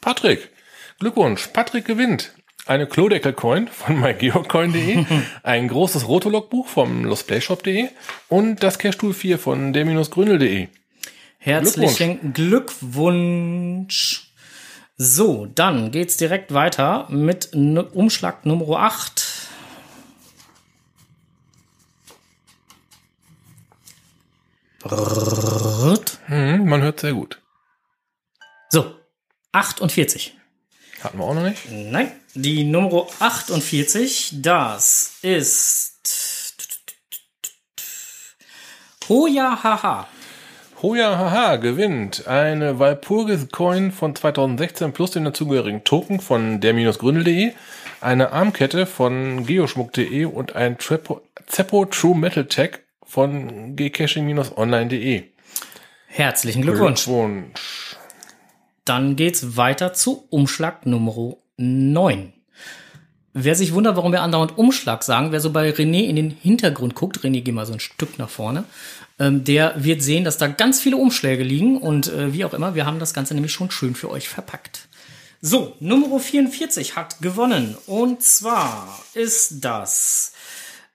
[0.00, 0.50] Patrick,
[0.98, 1.48] Glückwunsch.
[1.48, 2.34] Patrick gewinnt
[2.66, 5.04] eine Klodeckel-Coin von mygeocoin.de,
[5.42, 7.88] ein großes Rotolog-Buch vom lostplayshop.de
[8.28, 10.68] und das Cash-Tool 4 von der-gründel.de.
[11.38, 12.34] Herzlichen Glückwunsch.
[12.34, 14.26] Glückwunsch.
[15.02, 19.39] So, dann geht's direkt weiter mit Umschlag Nummer 8.
[24.82, 27.40] Hm, man hört sehr gut.
[28.70, 28.94] So,
[29.52, 30.36] 48.
[31.02, 31.70] Hatten wir auch noch nicht?
[31.70, 35.90] Nein, die Nummer 48, das ist
[39.08, 40.06] Hoja Haha.
[40.82, 47.52] Hoja Haha gewinnt eine Walpurgis Coin von 2016 plus den dazugehörigen Token von der-gründel.de,
[48.00, 55.24] eine Armkette von geoschmuck.de und ein Zeppo True Metal Tag von gcaching-online.de.
[56.06, 57.04] Herzlichen Glückwunsch.
[57.04, 57.96] Glückwunsch.
[58.84, 62.32] Dann geht's weiter zu Umschlag Nummer 9.
[63.32, 66.94] Wer sich wundert, warum wir andauernd Umschlag sagen, wer so bei René in den Hintergrund
[66.94, 68.64] guckt, René, geh mal so ein Stück nach vorne,
[69.18, 72.74] ähm, der wird sehen, dass da ganz viele Umschläge liegen und äh, wie auch immer,
[72.74, 74.88] wir haben das Ganze nämlich schon schön für euch verpackt.
[75.40, 80.32] So, Nummer 44 hat gewonnen und zwar ist das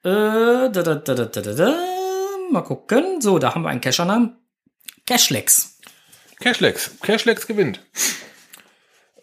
[0.04, 2.05] äh, da, da, da, da, da, da,
[2.52, 3.22] mal gucken.
[3.22, 4.38] So, da haben wir einen Cachernamen.
[5.06, 5.80] Cashlex.
[6.40, 7.00] Cashlex.
[7.02, 7.82] Cashlex gewinnt.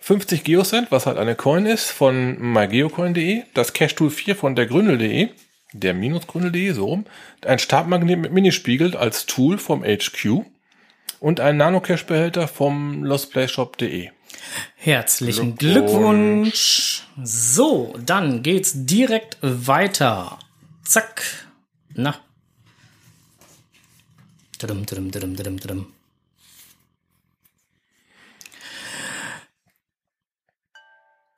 [0.01, 4.67] 50 Geocent, was halt eine Coin ist, von mygeocoin.de, das Cash Tool 4 von der
[4.67, 5.29] Gründel.de,
[5.73, 7.05] der Minusgründel.de, so rum,
[7.47, 10.45] ein Stabmagnet mit Minispiegel als Tool vom HQ
[11.21, 14.11] und ein Nano-Cash-Behälter vom lostplayshop.de.
[14.75, 15.93] Herzlichen Glückwunsch.
[15.95, 17.03] Glückwunsch.
[17.23, 20.39] So, dann geht's direkt weiter.
[20.85, 21.23] Zack.
[21.95, 22.17] Na.
[24.62, 25.92] Tudum, tudum, tudum, tudum, tudum.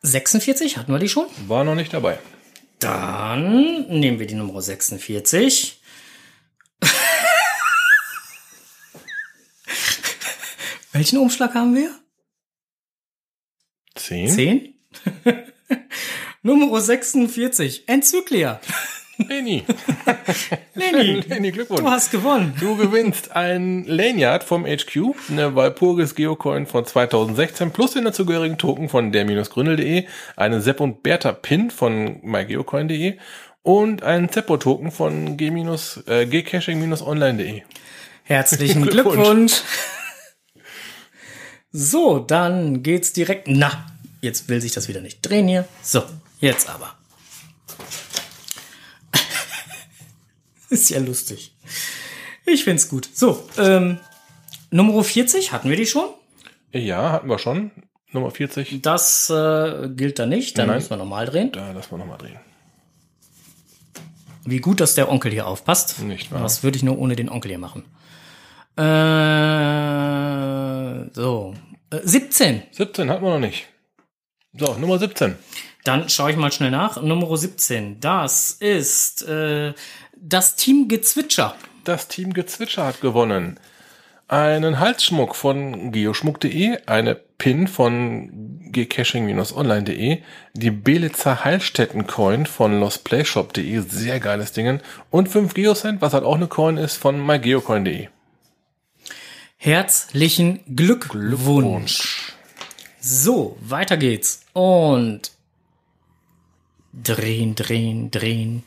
[0.02, 1.28] Sechsundvierzig hatten wir die schon?
[1.48, 2.18] War noch nicht dabei.
[2.80, 5.80] Dann nehmen wir die Nummer 46.
[10.92, 11.98] Welchen Umschlag haben wir?
[13.94, 14.28] Zehn.
[14.28, 14.74] Zehn?
[16.42, 17.88] Nummer 46.
[17.88, 18.60] Enzyklia.
[19.18, 19.64] Lenny.
[20.74, 21.80] Lenny, Lenny, Glückwunsch.
[21.80, 22.54] du hast gewonnen.
[22.60, 28.88] Du gewinnst ein Lanyard vom HQ, eine Walpurgis Geocoin von 2016 plus den dazugehörigen Token
[28.88, 33.18] von der-gründel.de, eine Sepp und Bertha Pin von mygeocoin.de
[33.64, 37.62] und einen Zeppo-Token von äh, gcaching-online.de.
[38.24, 39.16] Herzlichen Glückwunsch.
[39.16, 39.62] Glückwunsch.
[41.72, 43.48] So, dann geht's direkt.
[43.48, 43.86] Na,
[44.20, 45.64] jetzt will sich das wieder nicht drehen hier.
[45.82, 46.02] So,
[46.40, 46.93] jetzt aber.
[50.74, 51.54] Ist ja lustig.
[52.44, 53.08] Ich find's gut.
[53.14, 54.00] So, ähm,
[54.72, 56.08] Nummer 40, hatten wir die schon?
[56.72, 57.70] Ja, hatten wir schon.
[58.10, 58.82] Nummer 40.
[58.82, 60.78] Das äh, gilt da nicht, dann Nein.
[60.78, 61.52] müssen wir nochmal drehen.
[61.52, 62.40] Da lassen wir nochmal drehen.
[64.44, 66.02] Wie gut, dass der Onkel hier aufpasst.
[66.02, 66.42] Nicht wahr?
[66.42, 67.84] Was würde ich nur ohne den Onkel hier machen?
[68.76, 68.82] Äh,
[71.14, 71.54] so.
[71.90, 72.64] Äh, 17.
[72.72, 73.68] 17 hatten wir noch nicht.
[74.58, 75.36] So, Nummer 17.
[75.84, 77.00] Dann schaue ich mal schnell nach.
[77.00, 78.00] Nummer 17.
[78.00, 79.72] Das ist äh,
[80.26, 81.54] das Team Gezwitscher.
[81.84, 83.60] Das Team Gezwitscher hat gewonnen.
[84.26, 90.22] Einen Halsschmuck von geoschmuck.de, eine Pin von gcaching-online.de,
[90.54, 96.48] die Belitzer Heilstätten-Coin von lostplayshop.de, sehr geiles Ding, und 5 Geocent, was halt auch eine
[96.48, 98.08] Coin ist, von mygeocoin.de.
[99.58, 101.10] Herzlichen Glückwunsch.
[101.10, 102.32] Glückwunsch.
[102.98, 104.46] So, weiter geht's.
[104.54, 105.32] Und
[106.94, 108.62] drehen, drehen, drehen.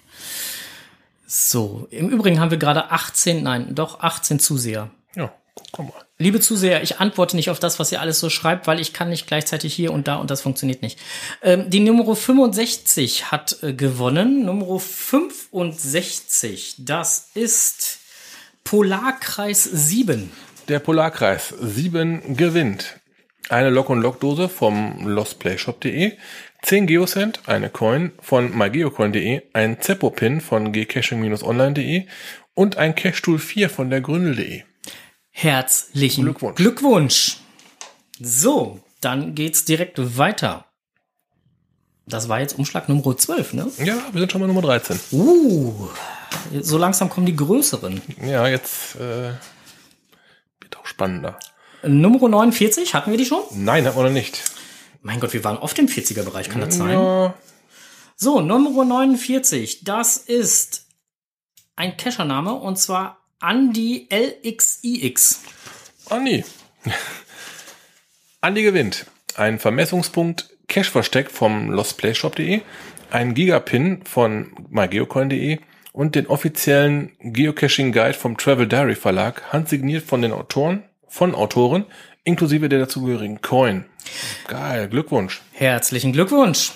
[1.29, 4.89] So, im Übrigen haben wir gerade 18, nein, doch 18 Zuseher.
[5.13, 5.33] Ja,
[5.73, 6.05] guck mal.
[6.17, 9.09] Liebe Zuseher, ich antworte nicht auf das, was ihr alles so schreibt, weil ich kann
[9.09, 10.97] nicht gleichzeitig hier und da und das funktioniert nicht.
[11.43, 14.45] Ähm, die Nummer 65 hat äh, gewonnen.
[14.45, 17.99] Nummer 65, das ist
[18.63, 20.31] Polarkreis 7.
[20.69, 23.01] Der Polarkreis 7 gewinnt.
[23.49, 26.13] Eine Lock- und Lock-Dose vom lostplayshop.de,
[26.63, 32.07] 10 Geocent, eine Coin von mygeocoin.de, ein Zeppo-Pin von gcaching-online.de
[32.55, 34.63] und ein Cash-Tool 4 von der Gründel.de.
[35.29, 36.55] Herzlichen Glückwunsch.
[36.55, 37.37] Glückwunsch.
[38.19, 40.65] So, dann geht's direkt weiter.
[42.07, 43.67] Das war jetzt Umschlag Nummer 12, ne?
[43.83, 44.99] Ja, wir sind schon mal Nummer 13.
[45.11, 45.89] Uh,
[46.61, 48.01] So langsam kommen die größeren.
[48.25, 49.33] Ja, jetzt äh,
[50.59, 51.37] wird auch spannender.
[51.83, 53.43] Nummer 49, hatten wir die schon?
[53.51, 54.41] Nein, hat man noch nicht.
[55.07, 56.91] Mein Gott, wir waren oft im 40er-Bereich, kann das sein?
[56.91, 57.33] Ja,
[58.17, 60.85] So, Nummer 49, das ist
[61.77, 65.43] ein Cachername und zwar Andy LXIX.
[66.09, 66.43] Andi.
[68.41, 69.05] Andi gewinnt.
[69.37, 72.59] Ein Vermessungspunkt Cache-Versteck vom lostplayshop.de,
[73.09, 75.59] ein Gigapin von mygeocoin.de
[75.93, 81.85] und den offiziellen Geocaching Guide vom Travel Diary Verlag, handsigniert von den Autoren, von Autoren,
[82.27, 83.85] inklusive der dazugehörigen Coin.
[84.47, 85.41] Geil, Glückwunsch.
[85.53, 86.73] Herzlichen Glückwunsch.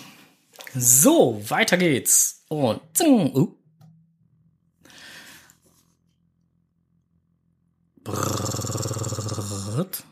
[0.74, 2.46] So, weiter geht's.
[2.48, 3.54] Und zing, uh.
[8.04, 10.04] Brrrt.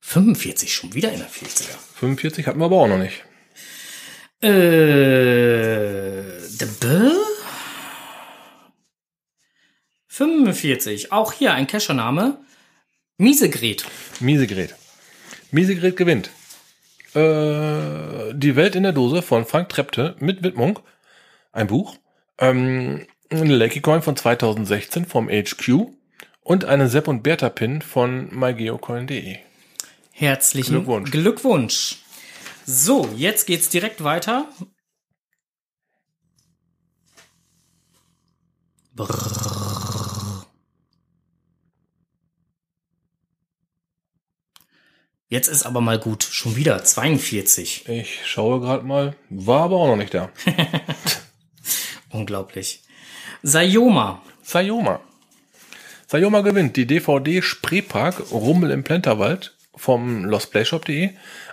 [0.00, 1.74] 45 schon wieder in der 40er.
[1.94, 3.24] 45 hatten wir aber auch noch nicht.
[4.42, 7.31] Äh, the B?
[10.12, 11.10] 45.
[11.10, 12.36] Auch hier ein Cachername.
[13.16, 13.86] Miesegret.
[14.20, 14.74] Miesegret.
[15.50, 16.28] Miesegret gewinnt.
[17.14, 20.80] Äh, die Welt in der Dose von Frank Trepte mit Widmung.
[21.52, 21.96] Ein Buch.
[22.36, 25.86] Ähm, eine Lucky Coin von 2016 vom HQ
[26.42, 29.38] und eine Sepp und Bertha Pin von mygeocoin.de.
[30.10, 31.10] Herzlichen Glückwunsch.
[31.10, 31.96] Glückwunsch.
[32.66, 34.46] So, jetzt geht's direkt weiter.
[38.94, 39.71] Brrr.
[45.32, 46.24] Jetzt ist aber mal gut.
[46.24, 47.88] Schon wieder 42.
[47.88, 49.16] Ich schaue gerade mal.
[49.30, 50.28] War aber auch noch nicht da.
[52.10, 52.82] Unglaublich.
[53.42, 54.20] Sayoma.
[54.42, 55.00] Sayoma.
[56.06, 61.12] Sayoma gewinnt die DVD Spreepark Rummel im Plenterwald vom lostplayshop.de,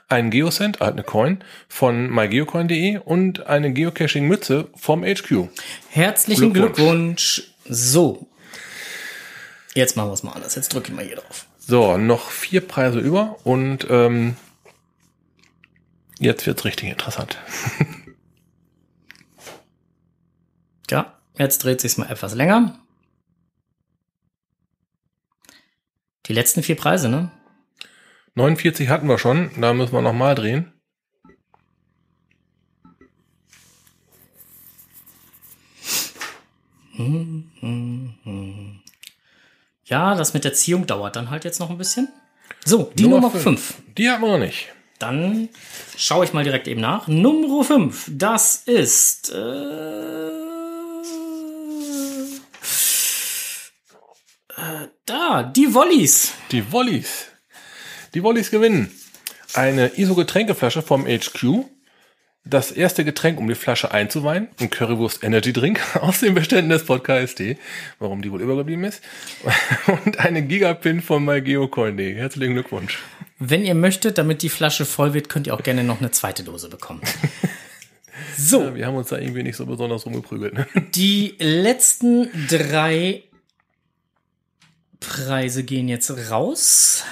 [0.09, 5.47] ein Geocent, halt eine Coin, von mygeocoin.de und eine Geocaching-Mütze vom HQ.
[5.87, 7.43] Herzlichen Glückwunsch.
[7.63, 7.87] Glückwunsch.
[7.93, 8.27] So.
[9.73, 10.55] Jetzt machen wir es mal anders.
[10.55, 11.45] Jetzt drücke ich mal hier drauf.
[11.69, 14.36] So, noch vier Preise über und ähm,
[16.17, 17.38] jetzt wird's richtig interessant.
[20.89, 22.79] Ja, jetzt dreht sich's mal etwas länger.
[26.25, 27.29] Die letzten vier Preise, ne?
[28.34, 30.73] 49 hatten wir schon, da müssen wir nochmal drehen.
[39.89, 42.10] Ja, das mit der Ziehung dauert dann halt jetzt noch ein bisschen.
[42.63, 43.73] So, die Nummer 5.
[43.97, 44.67] Die hatten wir noch nicht.
[44.99, 45.49] Dann
[45.97, 47.08] schaue ich mal direkt eben nach.
[47.08, 49.32] Nummer 5, das ist.
[49.32, 50.28] Äh,
[54.58, 56.34] äh, da, die Wollies.
[56.52, 57.25] Die Wollies.
[58.13, 58.91] Die Wollies gewinnen.
[59.54, 61.65] Eine ISO-Getränkeflasche vom HQ.
[62.49, 64.47] Das erste Getränk, um die Flasche einzuweihen.
[64.59, 67.57] Ein Currywurst Energy Drink aus den Beständen des KSD.
[67.99, 69.01] Warum die wohl übergeblieben ist.
[70.05, 72.15] Und eine Gigapin von MyGeoCoin.de.
[72.15, 72.97] Herzlichen Glückwunsch.
[73.38, 76.43] Wenn ihr möchtet, damit die Flasche voll wird, könnt ihr auch gerne noch eine zweite
[76.43, 77.01] Dose bekommen.
[78.35, 80.53] So, Ja, wir haben uns da irgendwie nicht so besonders rumgeprügelt.
[80.53, 80.67] Ne?
[80.95, 83.23] die letzten drei
[84.99, 87.03] Preise gehen jetzt raus.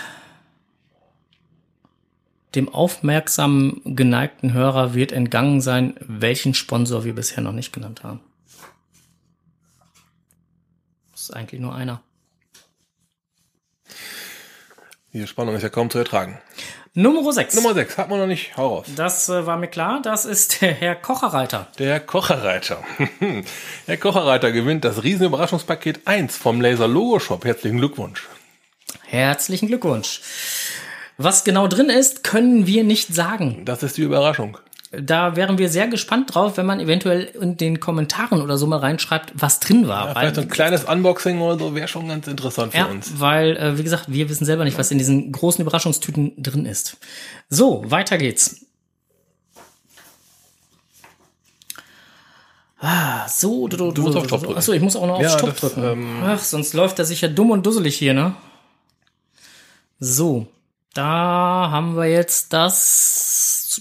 [2.58, 8.20] Dem aufmerksamen, geneigten Hörer wird entgangen sein, welchen Sponsor wir bisher noch nicht genannt haben.
[11.12, 12.02] Das ist eigentlich nur einer.
[15.14, 16.40] Die Spannung ist ja kaum zu ertragen.
[16.96, 17.58] Nummer 6.
[17.58, 18.58] Nummer 6 hat man noch nicht.
[18.58, 18.88] Hau raus.
[18.96, 21.68] Das äh, war mir klar, das ist der Herr Kocherreiter.
[21.78, 22.84] Der Kocherreiter.
[23.88, 27.46] Der Kocherreiter gewinnt das Riesenüberraschungspaket 1 vom Laser Logo Shop.
[27.46, 28.28] Herzlichen Glückwunsch.
[29.04, 30.22] Herzlichen Glückwunsch.
[31.18, 33.64] Was genau drin ist, können wir nicht sagen.
[33.66, 34.58] Das ist die Überraschung.
[34.92, 38.80] Da wären wir sehr gespannt drauf, wenn man eventuell in den Kommentaren oder so mal
[38.80, 40.08] reinschreibt, was drin war.
[40.08, 43.20] Ja, vielleicht so ein kleines Unboxing oder so wäre schon ganz interessant für ja, uns.
[43.20, 46.98] weil, äh, wie gesagt, wir wissen selber nicht, was in diesen großen Überraschungstüten drin ist.
[47.50, 48.68] So, weiter geht's.
[52.80, 54.58] Ah, so, du, du, du, musst auf Stopp drücken.
[54.58, 55.84] Achso, ich muss auch noch auf Ja, Stopp drücken.
[55.84, 58.36] ähm, Ach, sonst läuft er sich ja dumm und dusselig hier, ne?
[60.00, 60.48] So,
[60.98, 63.80] da haben wir jetzt das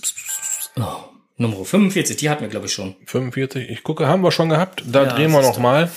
[0.77, 1.05] oh,
[1.39, 2.95] Nummer 45, die hatten wir, glaube ich, schon.
[3.07, 4.83] 45, ich gucke, haben wir schon gehabt.
[4.87, 5.91] Da Ja, drehen wir siehst noch mal.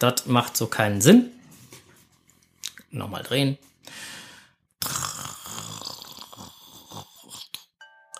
[0.00, 1.30] Das macht so keinen Sinn.
[2.90, 3.58] Nochmal drehen.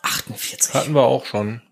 [0.02, 0.74] 48.
[0.74, 1.62] Hatten wir auch schon.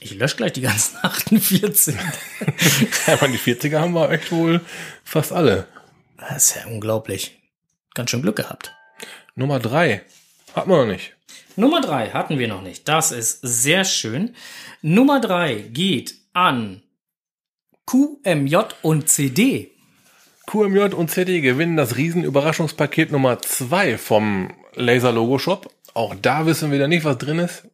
[0.00, 1.96] Ich lösche gleich die ganzen 48.
[3.06, 4.60] Aber die 40er haben wir echt wohl
[5.02, 5.66] fast alle.
[6.16, 7.38] Das ist ja unglaublich.
[7.94, 8.74] Ganz schön Glück gehabt.
[9.34, 10.02] Nummer 3
[10.54, 11.16] hatten wir noch nicht.
[11.56, 12.86] Nummer drei hatten wir noch nicht.
[12.86, 14.34] Das ist sehr schön.
[14.82, 16.82] Nummer drei geht an
[17.86, 19.72] QMJ und CD.
[20.46, 25.72] QMJ und CD gewinnen das Riesenüberraschungspaket Nummer zwei vom Laser Logo Shop.
[25.94, 27.68] Auch da wissen wir wieder nicht, was drin ist.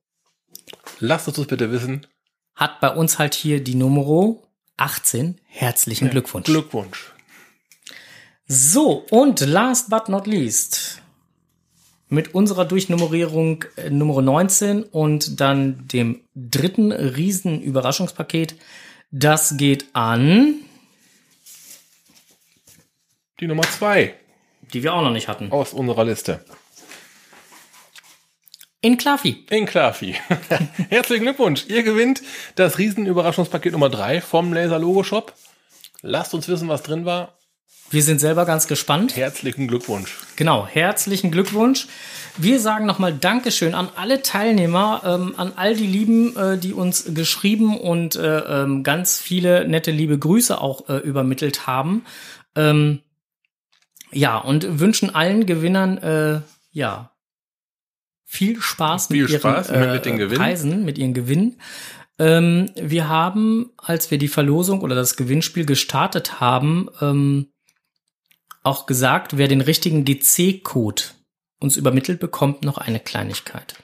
[1.01, 2.07] Lasst uns das bitte wissen.
[2.55, 4.37] Hat bei uns halt hier die Nummer
[4.77, 5.41] 18.
[5.49, 6.47] Herzlichen Glückwunsch.
[6.47, 7.12] Glückwunsch.
[8.55, 11.01] So, und last but not least,
[12.11, 18.57] mit unserer Durchnummerierung äh, Nummer 19 und dann dem dritten Riesen-Überraschungspaket.
[19.11, 20.57] Das geht an,
[23.41, 24.17] Die Nummer zwei
[24.75, 25.51] die wir auch noch nicht hatten.
[25.51, 26.45] aus unserer Liste.
[28.83, 29.47] In Klafi.
[29.49, 30.15] In Klafi.
[30.91, 31.65] Herzlichen Glückwunsch.
[31.69, 32.23] Ihr gewinnt
[32.57, 35.33] das Riesenüberraschungspaket Nummer drei vom Laser Logo Shop.
[36.03, 37.39] Lasst uns wissen, was drin war.
[37.91, 39.17] Wir sind selber ganz gespannt.
[39.17, 40.17] Herzlichen Glückwunsch.
[40.37, 41.89] Genau, herzlichen Glückwunsch.
[42.39, 47.15] Wir sagen nochmal Dankeschön an alle Teilnehmer, ähm, an all die Lieben, äh, die uns
[47.15, 52.07] geschrieben und äh, ähm, ganz viele nette liebe Grüße auch äh, übermittelt haben.
[52.57, 53.01] Ähm,
[54.11, 57.11] ja, und wünschen allen Gewinnern äh, ja
[58.25, 60.41] viel Spaß Viel mit ihren Spaß mit- den äh, Gewinnen.
[60.41, 61.61] Preisen, mit ihren Gewinnen.
[62.19, 67.49] Ähm, wir haben, als wir die Verlosung oder das Gewinnspiel gestartet haben, ähm,
[68.63, 71.03] auch gesagt, wer den richtigen GC-Code
[71.61, 73.75] uns übermittelt, bekommt noch eine Kleinigkeit.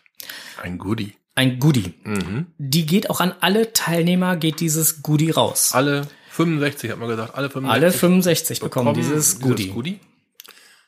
[0.61, 1.15] Ein Goodie.
[1.35, 1.95] Ein Goodie.
[2.05, 2.47] Mhm.
[2.59, 5.71] Die geht auch an alle Teilnehmer, geht dieses Goodie raus.
[5.73, 7.35] Alle 65, hat man gesagt.
[7.37, 7.73] Alle 65.
[7.73, 10.01] Alle 65 bekommen, dieses Goodie.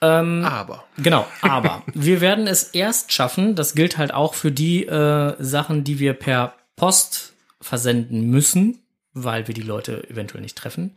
[0.02, 4.86] Ähm, Aber Genau, aber wir werden es erst schaffen, das gilt halt auch für die
[4.86, 8.78] äh, Sachen, die wir per Post versenden müssen,
[9.12, 10.96] weil wir die Leute eventuell nicht treffen.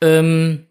[0.00, 0.66] Ähm,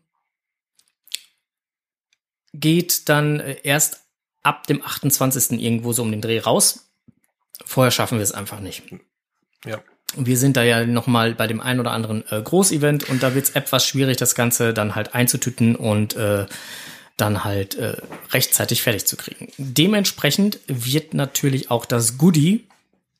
[2.59, 4.01] geht dann äh, erst
[4.43, 5.59] ab dem 28.
[5.61, 6.89] irgendwo so um den Dreh raus.
[7.65, 8.83] Vorher schaffen wir es einfach nicht.
[9.65, 9.81] ja,
[10.15, 13.33] Wir sind da ja noch mal bei dem ein oder anderen äh, Großevent und da
[13.33, 16.45] wird es etwas schwierig, das Ganze dann halt einzutüten und äh,
[17.17, 17.95] dann halt äh,
[18.31, 19.51] rechtzeitig fertig zu kriegen.
[19.57, 22.67] Dementsprechend wird natürlich auch das Goodie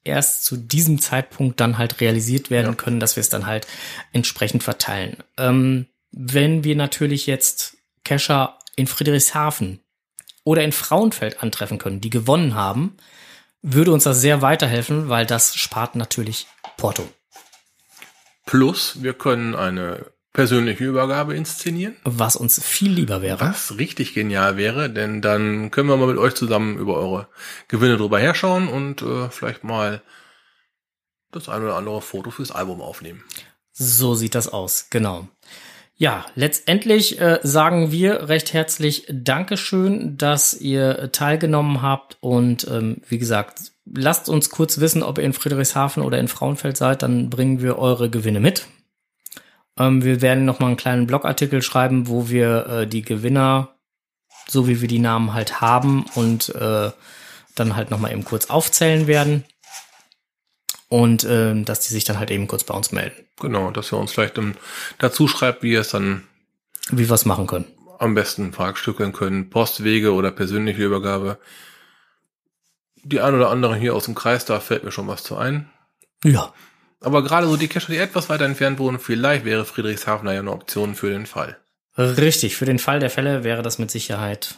[0.04, 2.76] erst zu diesem Zeitpunkt dann halt realisiert werden Ja.
[2.76, 3.66] können, dass wir es dann halt
[4.12, 5.18] entsprechend verteilen.
[5.38, 9.80] Ähm, wenn wir natürlich jetzt Kescher in Friedrichshafen
[10.44, 12.98] oder in Frauenfeld antreffen können, die gewonnen haben,
[13.62, 17.08] würde uns das sehr weiterhelfen, weil das spart natürlich Porto.
[18.46, 21.96] plus wir können eine persönliche Übergabe inszenieren.
[22.04, 23.40] Was uns viel lieber wäre.
[23.40, 27.30] Was richtig genial wäre, denn dann können wir mal mit euch zusammen über eure
[27.70, 30.02] Gewinne drüber herschauen und äh, vielleicht mal
[31.32, 33.24] das ein oder andere Foto fürs Album aufnehmen.
[33.72, 35.28] So sieht das aus, genau.
[35.98, 43.18] Ja, letztendlich äh, sagen wir recht herzlich Dankeschön, dass ihr teilgenommen habt und ähm, wie
[43.18, 47.62] gesagt, lasst uns kurz wissen, ob ihr in Friedrichshafen oder in Frauenfeld seid, dann bringen
[47.62, 48.66] wir eure Gewinne mit.
[49.80, 53.76] Ähm, wir werden noch mal einen kleinen Blogartikel schreiben, wo wir äh, die Gewinner,
[54.50, 56.92] so wie wir die Namen halt haben und äh,
[57.56, 59.46] dann halt noch mal eben kurz aufzählen werden
[60.96, 63.26] und ähm, dass die sich dann halt eben kurz bei uns melden.
[63.42, 64.56] Genau, dass ihr uns vielleicht ähm,
[64.98, 66.24] dazu schreibt, wie ihr es dann
[66.90, 67.66] wie wir es machen können.
[68.00, 69.50] am besten fragstückeln können.
[69.50, 71.38] Postwege oder persönliche Übergabe.
[73.04, 75.70] Die ein oder andere hier aus dem Kreis, da fällt mir schon was zu ein.
[76.24, 76.54] Ja.
[77.02, 80.52] Aber gerade so die Cacher, die etwas weiter entfernt wohnen, vielleicht wäre Friedrichshafen ja eine
[80.52, 81.58] Option für den Fall.
[81.98, 84.56] Richtig, für den Fall der Fälle wäre das mit Sicherheit.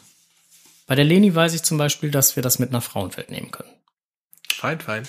[0.86, 3.72] Bei der Leni weiß ich zum Beispiel, dass wir das mit nach Frauenfeld nehmen können.
[4.54, 5.08] Fein, fein.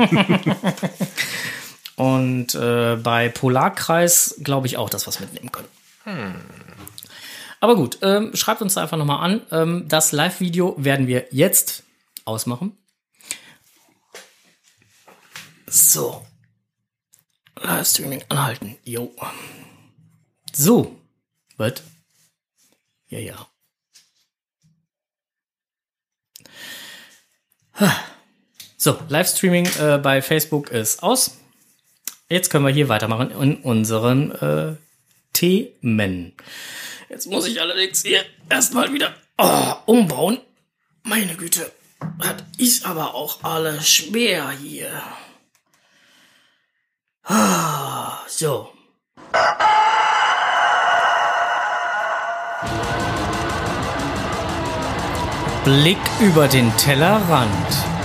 [1.96, 5.68] Und äh, bei Polarkreis glaube ich auch, dass wir es mitnehmen können.
[7.60, 9.42] Aber gut, ähm, schreibt uns da einfach nochmal an.
[9.50, 11.82] Ähm, das Live-Video werden wir jetzt
[12.24, 12.76] ausmachen.
[15.66, 16.26] So.
[17.56, 18.78] Livestreaming anhalten.
[18.84, 19.14] Jo.
[20.52, 20.96] So.
[21.58, 21.82] Was?
[23.08, 23.46] Ja, ja.
[28.82, 31.36] So, Livestreaming äh, bei Facebook ist aus.
[32.30, 34.76] Jetzt können wir hier weitermachen in unseren äh,
[35.34, 36.32] Themen.
[37.10, 40.38] Jetzt muss ich allerdings hier erstmal wieder oh, umbauen.
[41.02, 41.70] Meine Güte,
[42.20, 44.90] hat ist aber auch alles schwer hier.
[47.24, 48.72] Ah, so.
[55.66, 57.99] Blick über den Tellerrand.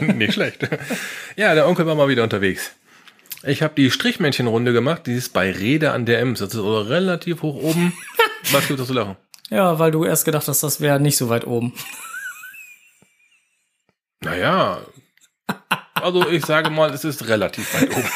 [0.14, 0.68] Nicht schlecht.
[1.36, 2.72] Ja, der Onkel war mal wieder unterwegs.
[3.44, 6.38] Ich habe die Strichmännchenrunde gemacht, die ist bei Rede an der Ems.
[6.38, 7.92] Das ist also relativ hoch oben.
[8.52, 9.16] Was gibt es zu lachen?
[9.50, 11.72] Ja, weil du erst gedacht hast, das wäre nicht so weit oben.
[14.20, 14.78] Naja.
[15.94, 18.08] Also ich sage mal, es ist relativ weit oben.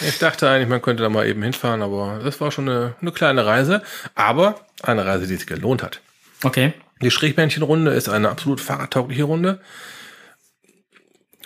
[0.00, 3.12] ich dachte eigentlich, man könnte da mal eben hinfahren, aber das war schon eine, eine
[3.12, 3.82] kleine Reise.
[4.14, 6.00] Aber eine Reise, die sich gelohnt hat.
[6.42, 6.72] Okay.
[7.02, 9.60] Die Strichmännchenrunde ist eine absolut fahrradtaugliche Runde.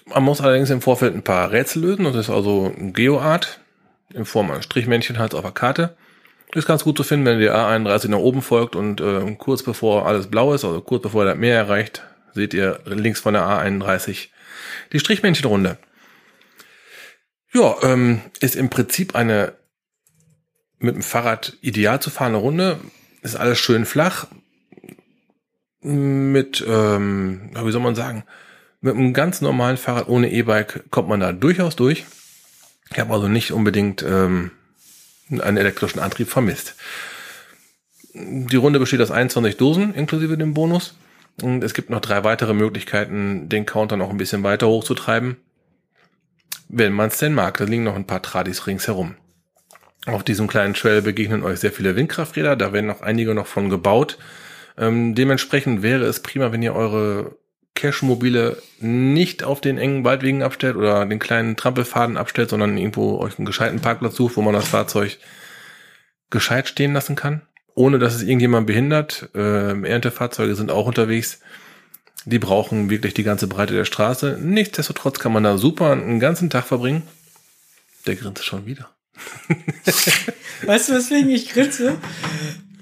[0.07, 2.05] Man muss allerdings im Vorfeld ein paar Rätsel lösen.
[2.05, 3.61] Das ist also ein Geoart
[4.13, 5.97] in Form eines Strichmännchen halt auf der Karte.
[6.55, 10.07] Ist ganz gut zu finden, wenn ihr A31 nach oben folgt und äh, kurz bevor
[10.07, 12.03] alles blau ist, also kurz bevor das Meer erreicht,
[12.35, 14.29] seht ihr links von der A31
[14.93, 15.79] die Strichmännchenrunde.
[17.55, 19.55] Ja, ähm, ist im Prinzip eine
[20.79, 22.81] mit dem Fahrrad ideal zu fahrende Runde.
[23.23, 24.27] Ist alles schön flach.
[25.83, 28.25] Mit, ähm, wie soll man sagen,
[28.81, 32.05] mit einem ganz normalen Fahrrad ohne E-Bike kommt man da durchaus durch.
[32.91, 34.51] Ich habe also nicht unbedingt ähm,
[35.31, 36.75] einen elektrischen Antrieb vermisst.
[38.15, 40.95] Die Runde besteht aus 21 Dosen inklusive dem Bonus.
[41.41, 45.37] Und es gibt noch drei weitere Möglichkeiten, den Counter noch ein bisschen weiter hochzutreiben.
[46.69, 49.15] Wenn man es denn mag, da liegen noch ein paar Tradis ringsherum.
[50.07, 53.71] Auf diesem kleinen Trail begegnen euch sehr viele Windkrafträder, da werden noch einige noch von
[53.71, 54.19] gebaut.
[54.83, 57.37] Ähm, dementsprechend wäre es prima, wenn ihr eure
[57.77, 63.39] Cash-Mobile nicht auf den engen Waldwegen abstellt oder den kleinen Trampelfaden abstellt, sondern irgendwo euch
[63.39, 65.19] einen gescheiten Parkplatz sucht, wo man das Fahrzeug
[66.31, 67.43] gescheit stehen lassen kann,
[67.75, 69.31] ohne dass es irgendjemand behindert.
[69.37, 71.39] Äh, Erntefahrzeuge sind auch unterwegs.
[72.25, 74.39] Die brauchen wirklich die ganze Breite der Straße.
[74.41, 77.03] Nichtsdestotrotz kann man da super einen ganzen Tag verbringen.
[78.07, 78.91] Der grinst schon wieder.
[80.67, 81.99] weißt du, weswegen ich grinse?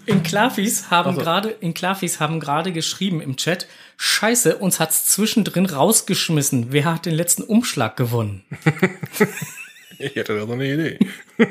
[0.07, 1.21] In Klafis haben also.
[1.21, 6.73] gerade in Klafis haben gerade geschrieben im Chat, Scheiße, uns hat's zwischendrin rausgeschmissen.
[6.73, 8.45] Wer hat den letzten Umschlag gewonnen?
[9.99, 10.99] ich hätte da so eine Idee.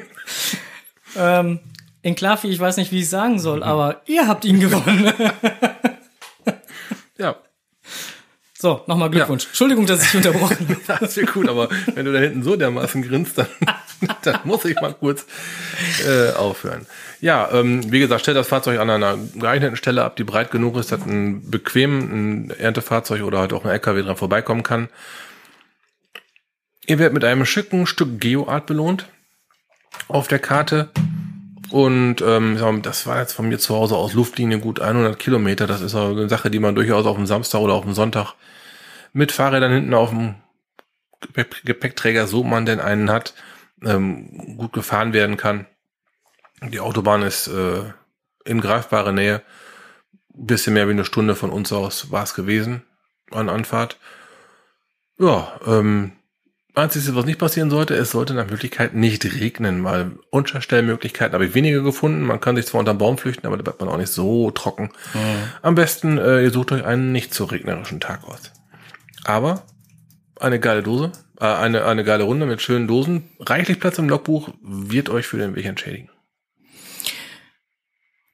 [1.16, 1.60] ähm,
[2.02, 5.14] in Klafi, ich weiß nicht, wie ich sagen soll, aber ihr habt ihn gewonnen.
[8.62, 9.44] So, nochmal Glückwunsch.
[9.44, 9.50] Ja.
[9.52, 11.00] Entschuldigung, dass ich unterbrochen habe.
[11.00, 13.48] das ist gut, aber wenn du da hinten so dermaßen grinst, dann,
[14.24, 15.26] dann muss ich mal kurz
[16.06, 16.86] äh, aufhören.
[17.22, 20.76] Ja, ähm, wie gesagt, stellt das Fahrzeug an einer geeigneten Stelle ab, die breit genug
[20.76, 24.90] ist, dass ein bequem ein Erntefahrzeug oder halt auch ein LKW dran vorbeikommen kann.
[26.86, 29.08] Ihr werdet mit einem schicken Stück Geoart belohnt
[30.10, 30.90] auf der Karte.
[31.70, 35.66] Und ähm, das war jetzt von mir zu Hause aus Luftlinie gut 100 Kilometer.
[35.66, 38.34] Das ist eine Sache, die man durchaus auf dem Samstag oder auf dem Sonntag
[39.14, 40.36] mit Fahrrädern hinten auf dem
[41.34, 43.34] Gepäckträger, so man denn einen hat,
[43.84, 45.66] ähm, gut gefahren werden kann.
[46.62, 47.84] Die Autobahn ist äh,
[48.46, 49.42] in greifbarer Nähe.
[50.34, 52.84] Bisschen mehr wie eine Stunde von uns aus war es gewesen
[53.32, 53.98] an Anfahrt.
[55.18, 56.14] Ja, ähm,
[56.76, 61.56] Einziges, was nicht passieren sollte, es sollte nach Möglichkeit nicht regnen, weil Unterstellmöglichkeiten habe ich
[61.56, 62.22] weniger gefunden.
[62.22, 64.92] Man kann sich zwar unter Baum flüchten, aber da bleibt man auch nicht so trocken.
[65.14, 65.20] Mhm.
[65.62, 68.52] Am besten, äh, ihr sucht euch einen nicht so regnerischen Tag aus.
[69.24, 69.66] Aber
[70.40, 74.50] eine geile Dose, äh, eine, eine geile Runde mit schönen Dosen, reichlich Platz im Logbuch,
[74.62, 76.10] wird euch für den Weg entschädigen.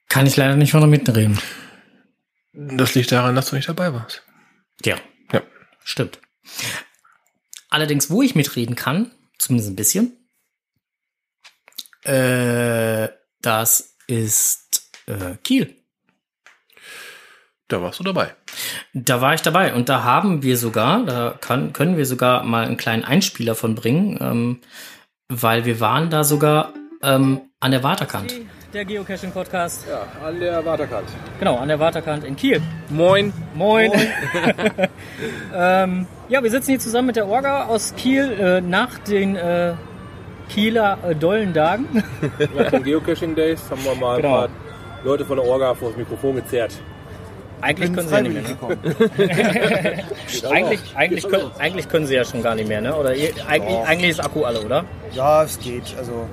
[0.08, 1.38] Kann ich leider nicht von mitreden.
[2.52, 4.22] Das liegt daran, dass du nicht dabei warst.
[4.84, 4.96] Ja.
[5.32, 5.42] Ja.
[5.84, 6.20] Stimmt.
[7.68, 10.28] Allerdings, wo ich mitreden kann, zumindest ein bisschen,
[12.04, 13.08] äh,
[13.42, 15.76] das ist äh, Kiel.
[17.68, 18.28] Da warst du dabei.
[18.94, 22.64] Da war ich dabei und da haben wir sogar, da kann, können wir sogar mal
[22.64, 24.60] einen kleinen Einspieler von bringen, ähm,
[25.28, 28.32] weil wir waren da sogar ähm, an der Waterkant.
[28.72, 29.86] Der Geocaching-Podcast.
[29.88, 31.08] Ja, an der Waterkant.
[31.40, 32.60] Genau, an der Waterkant in Kiel.
[32.88, 33.32] Moin.
[33.54, 33.90] Moin.
[33.90, 34.00] Moin.
[35.54, 39.74] ähm, ja, wir sitzen hier zusammen mit der Orga aus Kiel äh, nach den äh,
[40.48, 42.04] Kieler äh, Dollendagen.
[42.56, 44.42] Nach den Geocaching Days haben wir mal genau.
[44.42, 46.80] ein paar Leute von der Orga vor das Mikrofon gezerrt.
[47.66, 48.42] Eigentlich können sie ja nicht mehr.
[48.42, 50.04] Ne?
[50.50, 52.94] eigentlich, eigentlich, können, eigentlich können sie ja schon gar nicht mehr, ne?
[52.94, 54.84] Oder eigentlich, eigentlich ist Akku alle, oder?
[55.12, 55.94] Ja, es geht.
[55.98, 56.28] Also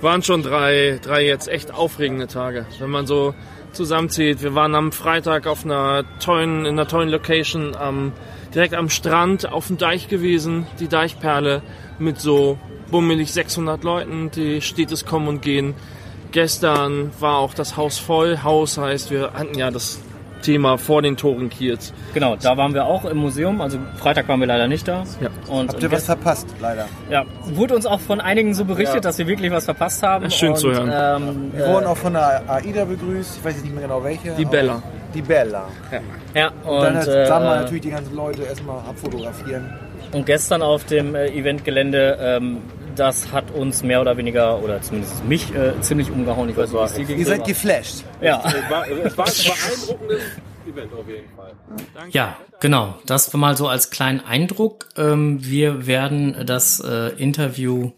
[0.00, 3.34] waren schon drei, drei jetzt echt aufregende Tage, wenn man so
[3.72, 4.42] zusammenzieht.
[4.42, 8.12] Wir waren am Freitag auf einer tollen, in einer tollen Location, am,
[8.54, 11.62] direkt am Strand, auf dem Deich gewesen, die Deichperle
[11.98, 12.58] mit so
[12.90, 15.74] bummelig 600 Leuten, die Städtes kommen und gehen.
[16.32, 18.40] Gestern war auch das Haus voll.
[18.42, 20.00] Haus heißt, wir hatten ja das
[20.44, 21.92] Thema vor den Toren Kiels.
[22.12, 23.60] Genau, da waren wir auch im Museum.
[23.60, 25.04] Also Freitag waren wir leider nicht da.
[25.20, 25.30] Ja.
[25.52, 26.86] Und, Habt ihr was verpasst, leider?
[27.10, 29.00] Ja, wurde uns auch von einigen so berichtet, ja.
[29.00, 30.30] dass wir wirklich was verpasst haben.
[30.30, 30.90] Schön und, zu hören.
[30.92, 33.38] Ähm, wir äh, wurden auch von der AIDA begrüßt.
[33.38, 34.32] Ich weiß nicht mehr genau welche.
[34.32, 34.82] Die Bella.
[35.14, 35.64] die Bella.
[36.34, 39.72] Ja, Und dann und, sammeln äh, natürlich die ganzen Leute erstmal abfotografieren.
[40.12, 42.58] und gestern auf dem äh, Eventgelände, ähm,
[42.96, 46.48] das hat uns mehr oder weniger, oder zumindest mich, äh, ziemlich umgehauen.
[46.48, 47.18] Ich weiß nicht, wie es dir ging.
[47.18, 48.04] Ihr seid geflasht.
[48.20, 48.42] Ja.
[48.44, 50.22] Es war, es war ein beeindruckendes
[50.66, 51.52] Event auf jeden Fall.
[52.10, 52.94] Ja, genau.
[53.06, 54.86] Das war mal so als kleinen Eindruck.
[54.96, 57.92] Ähm, wir werden das äh, Interview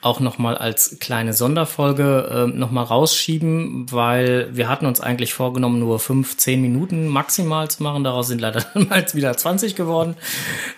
[0.00, 5.34] auch noch mal als kleine Sonderfolge äh, noch mal rausschieben, weil wir hatten uns eigentlich
[5.34, 8.04] vorgenommen, nur fünf, zehn Minuten maximal zu machen.
[8.04, 10.16] Daraus sind leider dann mal wieder 20 geworden.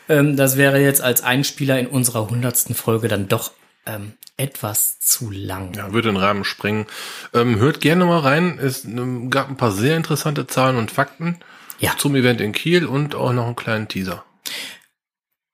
[0.08, 3.52] Ähm, das wäre jetzt als Einspieler in unserer hundertsten Folge dann doch
[3.86, 5.74] ähm, etwas zu lang.
[5.74, 6.86] Ja, würde den Rahmen sprengen.
[7.34, 8.58] Ähm, hört gerne mal rein.
[8.58, 11.38] Es ähm, gab ein paar sehr interessante Zahlen und Fakten
[11.78, 11.92] Ja.
[11.98, 14.24] zum Event in Kiel und auch noch einen kleinen Teaser.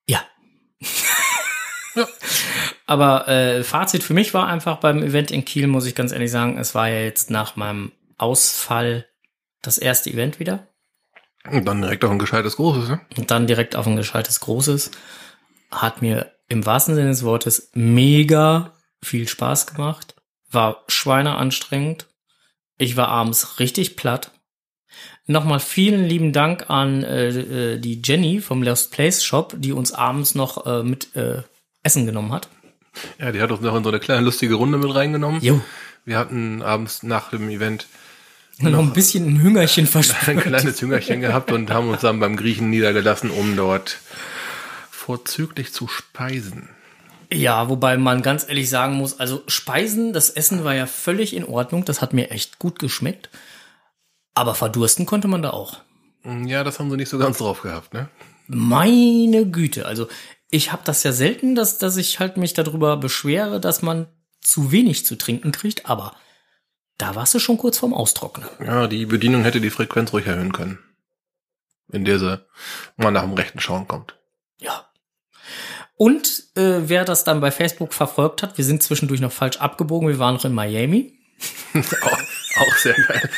[0.09, 0.21] Ja.
[2.87, 6.31] Aber äh, Fazit für mich war einfach beim Event in Kiel, muss ich ganz ehrlich
[6.31, 9.07] sagen, es war ja jetzt nach meinem Ausfall
[9.61, 10.69] das erste Event wieder.
[11.51, 13.01] Und dann direkt auch ein gescheites Großes, ne?
[13.17, 14.93] Und dann direkt auf ein gescheites Großes.
[15.71, 18.73] Hat mir im wahrsten Sinne des Wortes mega
[19.03, 20.15] viel Spaß gemacht.
[20.51, 22.07] War schweineanstrengend.
[22.79, 24.31] Ich war abends richtig platt.
[25.27, 29.93] Nochmal vielen lieben Dank an äh, äh, die Jenny vom Lost Place Shop, die uns
[29.93, 31.43] abends noch äh, mit äh,
[31.83, 32.49] Essen genommen hat.
[33.19, 35.41] Ja, die hat uns noch in so eine kleine lustige Runde mit reingenommen.
[35.43, 35.61] Jo.
[36.05, 37.87] Wir hatten abends nach dem Event
[38.59, 40.43] Noch ein bisschen ein Hüngerchen ein verspürt.
[40.43, 43.99] kleines Jüngerchen gehabt und haben uns dann beim Griechen niedergelassen, um dort
[44.91, 46.69] vorzüglich zu speisen.
[47.33, 51.45] Ja, wobei man ganz ehrlich sagen muss, also Speisen, das Essen war ja völlig in
[51.45, 53.31] Ordnung, das hat mir echt gut geschmeckt.
[54.35, 55.81] Aber verdursten konnte man da auch.
[56.45, 58.09] Ja, das haben sie nicht so ganz drauf gehabt, ne?
[58.49, 60.07] Meine Güte, also
[60.51, 64.07] ich habe das ja selten, dass, dass ich halt mich darüber beschwere, dass man
[64.41, 66.15] zu wenig zu trinken kriegt, aber
[66.99, 68.49] da warst du schon kurz vorm Austrocknen.
[68.65, 70.79] Ja, die Bedienung hätte die Frequenz ruhig erhöhen können.
[71.93, 72.45] In der sie
[72.97, 74.19] mal nach dem rechten Schauen kommt.
[74.59, 74.89] Ja.
[75.97, 80.09] Und äh, wer das dann bei Facebook verfolgt hat, wir sind zwischendurch noch falsch abgebogen,
[80.09, 81.19] wir waren noch in Miami.
[82.03, 82.19] auch,
[82.61, 83.31] auch sehr geil.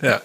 [0.02, 0.20] ja.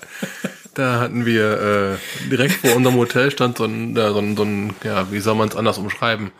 [0.79, 4.43] Da hatten wir äh, direkt vor unserem Hotel stand so ein, ja, so ein, so
[4.43, 6.31] ein ja, wie soll man es anders umschreiben?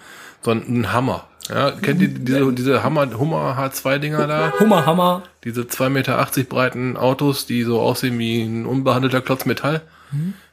[0.42, 1.28] So ein, ein Hammer.
[1.50, 4.54] Ja, kennt ihr diese, diese Hammer, Hummer H2-Dinger da?
[4.62, 5.24] Hummer, Hammer.
[5.44, 9.82] Diese 2,80 Meter breiten Autos, die so aussehen wie ein unbehandelter Klotz Metall.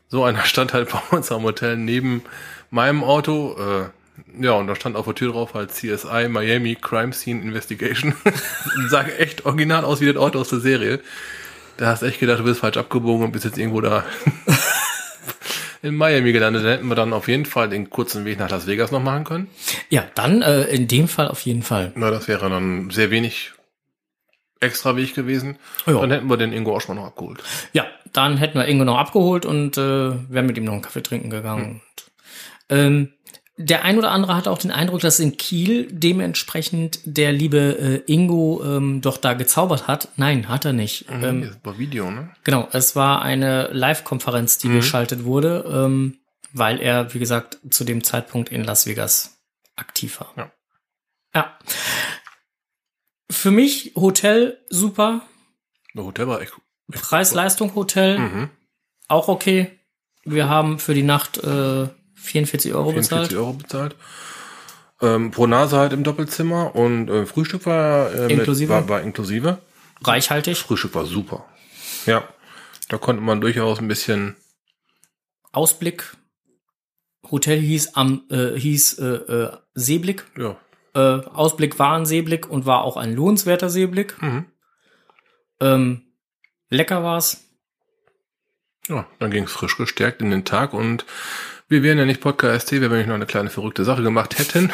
[0.09, 2.23] So einer stand halt bei uns am Hotel neben
[2.73, 3.55] meinem Auto.
[3.57, 8.15] Äh, ja, und da stand auf der Tür drauf halt CSI Miami Crime Scene Investigation.
[8.89, 11.01] Sah echt original aus wie das Auto aus der Serie.
[11.77, 14.05] Da hast echt gedacht, du bist falsch abgebogen und bist jetzt irgendwo da
[15.83, 16.65] in Miami gelandet.
[16.65, 19.25] Da hätten wir dann auf jeden Fall den kurzen Weg nach Las Vegas noch machen
[19.25, 19.49] können.
[19.91, 21.93] Ja, dann äh, in dem Fall auf jeden Fall.
[21.95, 23.53] Na, das wäre dann sehr wenig
[24.61, 25.59] extra Weg gewesen.
[25.87, 26.01] Ja.
[26.01, 27.43] Dann hätten wir den Ingo auch mal noch abgeholt.
[27.73, 31.03] Ja, dann hätten wir Ingo noch abgeholt und äh, wären mit ihm noch einen Kaffee
[31.03, 31.83] trinken gegangen.
[31.83, 32.05] Und,
[32.71, 33.13] ähm,
[33.59, 38.13] der ein oder andere hat auch den Eindruck, dass in Kiel dementsprechend der liebe äh,
[38.13, 40.09] Ingo ähm, doch da gezaubert hat.
[40.17, 41.07] Nein, hat er nicht.
[41.11, 42.31] Ähm, das war Video, ne?
[42.45, 46.19] Genau, es war eine Live-Konferenz, die geschaltet wurde, ähm,
[46.53, 49.39] weil er, wie gesagt, zu dem Zeitpunkt in Las Vegas
[49.75, 50.33] aktiv war.
[50.37, 50.53] Ja.
[51.35, 51.59] Ja.
[53.31, 55.23] Für mich Hotel super,
[55.95, 56.53] Das Hotel war echt
[56.93, 58.51] Preis-Leistung Hotel Mhm.
[59.09, 59.79] auch okay.
[60.25, 61.89] Wir haben für die Nacht äh,
[62.27, 63.35] 44 Euro 44 bezahlt.
[63.35, 63.97] Euro bezahlt.
[65.03, 68.73] Ähm, pro Nase halt im Doppelzimmer und äh, Frühstück war, äh, Inklusive?
[68.73, 69.59] Mit, war, war inklusive.
[70.03, 70.59] Reichhaltig.
[70.59, 71.45] Frühstück war super.
[72.07, 72.25] Ja,
[72.89, 74.37] da konnte man durchaus ein bisschen
[75.53, 76.17] Ausblick.
[77.31, 80.25] Hotel hieß am äh, hieß äh, äh, Seeblick.
[80.39, 80.57] ja,
[80.95, 84.21] Äh, Ausblick war ein Seeblick und war auch ein lohnenswerter Seeblick.
[84.23, 84.47] Mhm.
[85.61, 86.03] Ähm,
[86.71, 87.43] lecker war's.
[88.89, 91.05] ja, dann ging es frisch gestärkt in den Tag und
[91.69, 94.39] wir wären ja nicht Podcast ST, wenn wir nicht noch eine kleine verrückte Sache gemacht
[94.39, 94.71] hätten.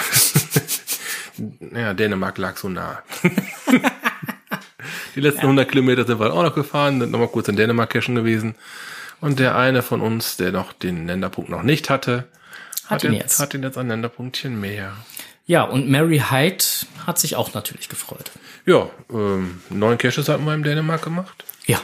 [1.74, 3.02] ja, Dänemark lag so nah.
[5.14, 8.14] Die letzten 100 Kilometer sind wir auch noch gefahren, sind nochmal kurz in Dänemark cashen
[8.14, 8.54] gewesen.
[9.20, 12.24] Und der eine von uns, der noch den Länderpunkt noch nicht hatte,
[12.86, 13.40] Hat ihn jetzt, jetzt.
[13.40, 14.96] hat ihn jetzt ein Länderpunktchen mehr.
[15.46, 16.64] Ja, und Mary Hyde
[17.06, 18.30] hat sich auch natürlich gefreut.
[18.66, 21.44] Ja, ähm, neun Caches hatten wir in Dänemark gemacht.
[21.66, 21.80] Ja.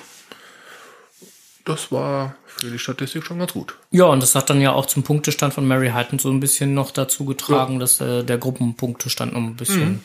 [1.64, 3.76] Das war für die Statistik schon ganz gut.
[3.90, 6.74] Ja, und das hat dann ja auch zum Punktestand von Mary Hyde so ein bisschen
[6.74, 10.02] noch dazu getragen, dass äh, der Gruppenpunktestand noch ein bisschen.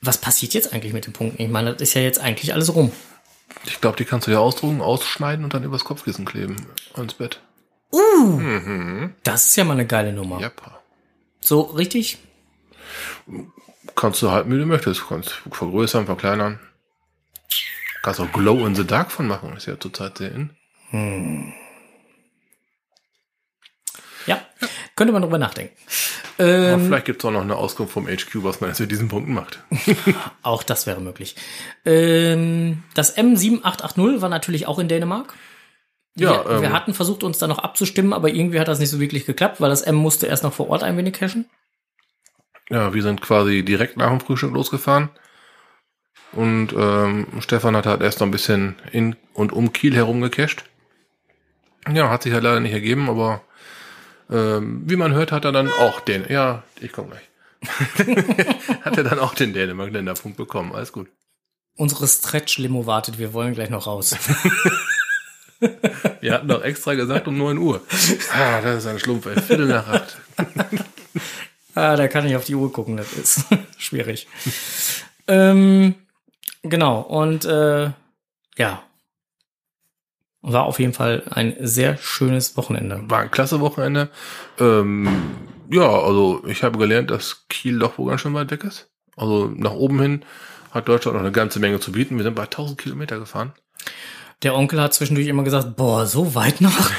[0.00, 1.40] Was passiert jetzt eigentlich mit den Punkten?
[1.40, 2.92] Ich meine, das ist ja jetzt eigentlich alles rum.
[3.66, 6.56] Ich glaube, die kannst du ja ausdrucken, ausschneiden und dann übers Kopfkissen kleben.
[6.94, 7.40] Ans Bett.
[9.22, 10.40] Das ist ja mal eine geile Nummer.
[10.40, 10.80] Ja, pa.
[11.40, 12.18] So richtig?
[13.94, 15.06] Kannst du halten, wie du möchtest.
[15.08, 16.58] Kannst vergrößern, verkleinern.
[18.02, 20.50] Kannst auch Glow in the Dark von machen, ist ja zurzeit sehr in.
[24.26, 24.40] Ja,
[24.96, 25.74] könnte man drüber nachdenken.
[26.38, 29.08] Aber Ähm, vielleicht gibt's auch noch eine Auskunft vom HQ, was man jetzt mit diesen
[29.08, 29.62] Punkten macht.
[30.42, 31.36] auch das wäre möglich.
[31.84, 35.34] Ähm, das M7880 war natürlich auch in Dänemark.
[36.14, 38.90] Ja, wir, wir ähm, hatten versucht, uns da noch abzustimmen, aber irgendwie hat das nicht
[38.90, 41.46] so wirklich geklappt, weil das M musste erst noch vor Ort ein wenig cashen.
[42.68, 45.10] Ja, wir sind quasi direkt nach dem Frühstück losgefahren.
[46.32, 50.64] Und ähm, Stefan hat halt erst noch ein bisschen in und um Kiel herum gecached.
[51.92, 53.42] Ja, hat sich halt leider nicht ergeben, aber
[54.32, 57.28] ähm, wie man hört, hat er dann auch den, ja, ich komme gleich.
[58.82, 60.74] hat er dann auch den Dänemark-Länderpunkt bekommen.
[60.74, 61.08] Alles gut.
[61.76, 64.16] Unsere Stretch-Limo wartet, wir wollen gleich noch raus.
[66.20, 67.80] Wir hatten doch extra gesagt um 9 Uhr.
[68.32, 69.40] Ah, das ist ein Schlumpf, ey.
[69.40, 70.16] Viertel nach acht.
[71.74, 73.44] ah, da kann ich auf die Uhr gucken, das ist
[73.78, 74.26] schwierig.
[75.28, 75.94] ähm,
[76.62, 77.90] genau, und äh,
[78.56, 78.82] ja.
[80.42, 83.00] War auf jeden Fall ein sehr schönes Wochenende.
[83.06, 84.10] War ein klasse Wochenende.
[84.58, 85.08] Ähm,
[85.70, 88.90] ja, also ich habe gelernt, dass Kiel doch wohl ganz schön weit weg ist.
[89.16, 90.24] Also nach oben hin
[90.72, 92.16] hat Deutschland noch eine ganze Menge zu bieten.
[92.16, 93.52] Wir sind bei 1000 Kilometer gefahren.
[94.42, 96.90] Der Onkel hat zwischendurch immer gesagt, boah, so weit noch?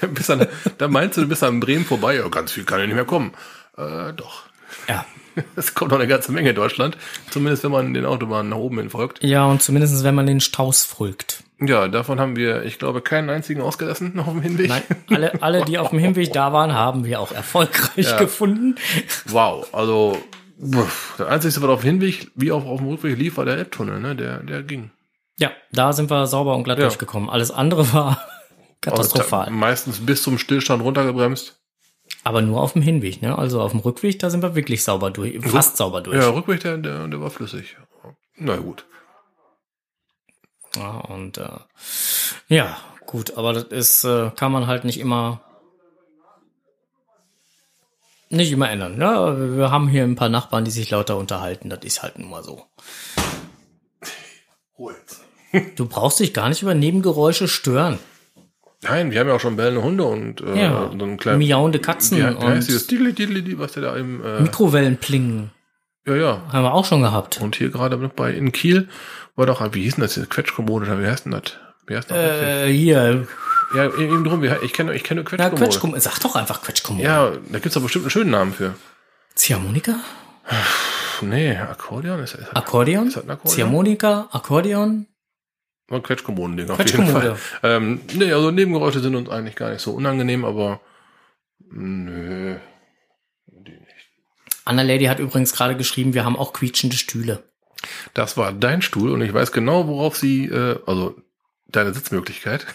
[0.14, 0.46] bis an,
[0.78, 2.16] da meinst du, du bist an Bremen vorbei.
[2.16, 3.32] Ja, ganz viel kann ja nicht mehr kommen.
[3.76, 4.44] Äh, doch.
[4.88, 5.04] Ja.
[5.56, 6.98] Es kommt noch eine ganze Menge in Deutschland.
[7.30, 9.24] Zumindest wenn man den Autobahnen nach oben hin folgt.
[9.24, 11.42] Ja, und zumindest wenn man den Strauß folgt.
[11.66, 14.68] Ja, davon haben wir, ich glaube, keinen einzigen ausgelassen auf dem Hinweg.
[14.68, 18.18] Nein, alle, alle, die auf dem Hinweg da waren, haben wir auch erfolgreich Ja.
[18.18, 18.76] gefunden.
[19.26, 20.16] Wow, also
[20.60, 23.56] pff, das Einzige, was auf dem Hinweg wie auch auf dem Rückweg lief, war der
[23.58, 24.16] Elbtunnel, ne?
[24.16, 24.90] Der, der ging.
[25.38, 26.84] Ja, da sind wir sauber und glatt Ja.
[26.84, 27.28] durchgekommen.
[27.30, 28.22] Alles andere war
[28.80, 29.46] katastrophal.
[29.46, 31.58] Also, meistens bis zum Stillstand runtergebremst.
[32.24, 33.36] Aber nur auf dem Hinweg, ne?
[33.38, 36.16] Also auf dem Rückweg, da sind wir wirklich sauber durch, fast sauber durch.
[36.16, 37.76] Ja, Rückweg, der, der, der war flüssig.
[38.36, 38.84] Na gut.
[40.76, 41.48] Ja, und äh,
[42.48, 45.40] ja, gut, aber das ist, äh, kann man halt nicht immer
[48.30, 48.98] nicht immer ändern.
[48.98, 51.68] Ja, wir haben hier ein paar Nachbarn, die sich lauter unterhalten.
[51.68, 52.64] Das ist halt nun mal so.
[55.76, 57.98] Du brauchst dich gar nicht über Nebengeräusche stören.
[58.80, 61.38] Nein, wir haben ja auch schon bellende Hunde und äh, Ja, so einen kleinen.
[61.38, 64.24] miauende Katzen wie heißt dieses und Diddly Diddly, was der da im.
[64.24, 65.52] Äh, Mikrowellenplingen
[66.06, 66.42] ja, ja.
[66.52, 67.40] haben wir auch schon gehabt.
[67.40, 68.88] Und hier gerade noch bei in Kiel
[69.36, 70.20] war doch, wie hieß denn das?
[70.28, 71.56] Quetschkommode, oder wie heißt denn das?
[71.86, 72.16] Wie heißt das?
[72.16, 73.26] Äh, hier,
[73.74, 75.64] ja, eben drum, ich kenne ich kenne nur ja, Quetschkommode.
[75.64, 76.00] Quetschkommode.
[76.00, 77.04] Sag doch einfach Quetschkommode.
[77.04, 78.74] Ja, da gibt's doch bestimmt einen schönen Namen für.
[79.34, 79.96] Ziehharmonika?
[81.22, 83.08] Nee, Akkordeon ist, ist Akkordeon?
[83.08, 83.54] Ist das ein Akkordeon?
[83.54, 84.28] Ziehharmonika?
[84.30, 85.06] Akkordeon?
[85.90, 87.36] ein Quetschkommoden-Ding auf jeden Quetschkommode.
[87.36, 87.70] Fall.
[87.76, 90.80] Ähm, nee, also Nebengeräusche sind uns eigentlich gar nicht so unangenehm, aber
[91.70, 92.56] nö.
[93.46, 94.10] Die nicht.
[94.64, 97.44] Anna Lady hat übrigens gerade geschrieben, wir haben auch quietschende Stühle.
[98.14, 101.16] Das war dein Stuhl und ich weiß genau, worauf sie, äh, also
[101.66, 102.66] deine Sitzmöglichkeit.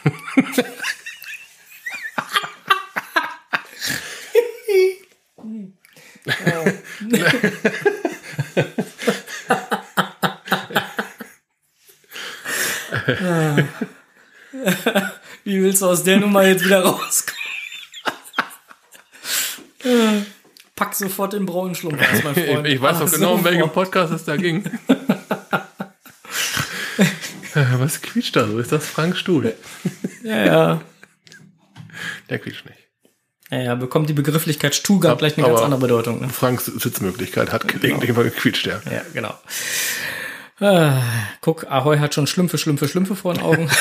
[15.43, 17.46] Wie willst du aus der Nummer jetzt wieder rauskommen?
[20.97, 22.67] Sofort den braunen Schlumpf aus, mein Freund.
[22.67, 23.69] Ich, weiß doch genau, um welchen.
[23.69, 24.63] Podcast es da ging.
[27.55, 28.59] Äh, Was quietscht da so?
[28.59, 29.55] Ist das Franks Stuhl?
[30.23, 30.81] Ja, ja.
[32.29, 32.77] Der quietscht nicht.
[33.49, 36.21] Ja, ja, bekommt die Begrifflichkeit Ab- gleich eine ganz andere Bedeutung.
[36.21, 36.29] Ne?
[36.29, 38.79] Franks Sitzmöglichkeit hat gelegentlich mal gequietscht, ja.
[38.91, 39.33] Ja, genau.
[40.59, 41.01] Ah,
[41.41, 43.69] guck, Ahoy hat schon Schlümpfe, Schlümpfe, Schlümpfe vor den Augen.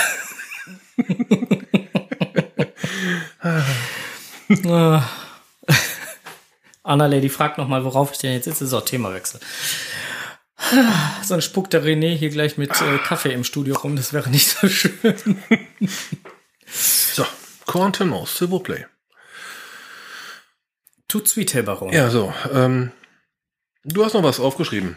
[4.69, 5.03] Ah.
[6.87, 8.67] Anna Lady fragt nochmal, worauf ich denn jetzt sitze.
[8.67, 9.41] So, Themawechsel.
[11.23, 13.97] Sonst spuckt der René hier gleich mit äh, Kaffee im Studio rum.
[13.97, 15.39] Das wäre nicht so schön.
[16.67, 17.27] So,
[17.67, 18.87] Contenance, s'il vous plaît.
[21.09, 21.93] Tut sweet, Herr Baron.
[21.93, 22.93] Ja, so, ähm,
[23.85, 24.97] du hast noch was aufgeschrieben.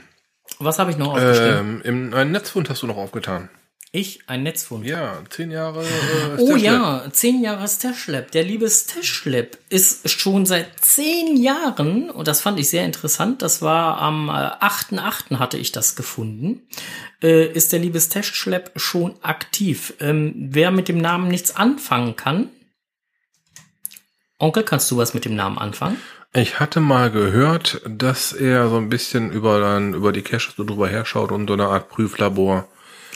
[0.59, 1.57] Was habe ich noch aufgeschrieben?
[1.57, 3.49] Ähm, im, einen Netzfund hast du noch aufgetan.
[3.91, 4.85] Ich, ein Netzfund.
[4.85, 5.83] Ja, zehn Jahre.
[5.83, 8.31] Äh, Oh ja, zehn Jahre Stashlab.
[8.31, 13.61] Der liebe Stashlab ist schon seit zehn Jahren, und das fand ich sehr interessant, das
[13.61, 15.39] war am äh, 8.8.
[15.39, 16.61] hatte ich das gefunden,
[17.23, 19.93] äh, ist der liebe Stashlab schon aktiv.
[19.99, 22.49] Ähm, wer mit dem Namen nichts anfangen kann,
[24.41, 25.97] Onkel, kannst du was mit dem Namen anfangen?
[26.31, 30.63] Ich hatte mal gehört, dass er so ein bisschen über, dann, über die Caches so
[30.63, 32.67] drüber herschaut und so eine Art Prüflabor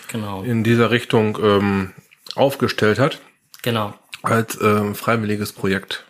[0.08, 1.94] Genau, in dieser Richtung ähm,
[2.36, 3.20] aufgestellt hat.
[3.62, 3.94] genau.
[4.22, 6.06] als ähm, freiwilliges Projekt.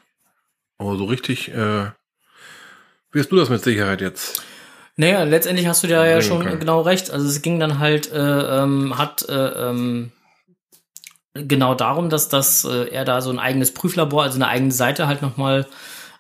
[0.78, 1.92] Aber so richtig, äh,
[3.12, 4.44] wirst du das mit Sicherheit jetzt.
[4.96, 6.60] Naja, letztendlich hast du da ja schon kann.
[6.60, 7.10] genau recht.
[7.10, 8.18] Also es ging dann halt, äh,
[8.64, 10.12] ähm, hat äh, ähm,
[11.34, 15.08] genau darum, dass das äh, er da so ein eigenes Prüflabor, also eine eigene Seite
[15.08, 15.66] halt nochmal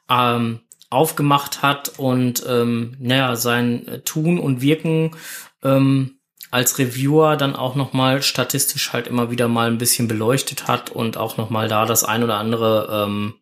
[0.09, 5.15] ähm, aufgemacht hat und ähm, naja, sein Tun und Wirken
[5.63, 6.17] ähm,
[6.53, 11.17] als Reviewer dann auch nochmal statistisch halt immer wieder mal ein bisschen beleuchtet hat und
[11.17, 13.33] auch nochmal da das ein oder andere ähm,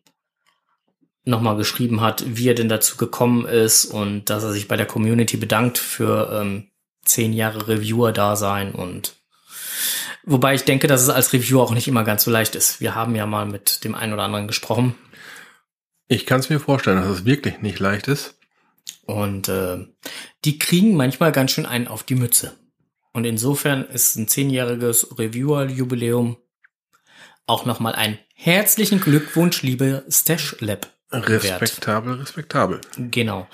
[1.24, 4.86] nochmal geschrieben hat, wie er denn dazu gekommen ist und dass er sich bei der
[4.86, 6.70] Community bedankt für ähm,
[7.04, 9.16] zehn Jahre Reviewer-Dasein und
[10.24, 12.80] wobei ich denke, dass es als Reviewer auch nicht immer ganz so leicht ist.
[12.80, 14.94] Wir haben ja mal mit dem einen oder anderen gesprochen
[16.08, 18.38] Ich kann es mir vorstellen, dass es wirklich nicht leicht ist.
[19.04, 19.86] und äh,
[20.46, 22.56] die kriegen manchmal ganz schön einen auf die Mütze.
[23.12, 26.36] Und insofern ist ein zehnjähriges Reviewer-Jubiläum
[27.46, 30.88] auch nochmal ein herzlichen Glückwunsch, liebe Stash Lab.
[31.10, 31.60] wert.
[31.60, 32.80] Respektabel, respektabel.
[32.96, 33.46] Genau.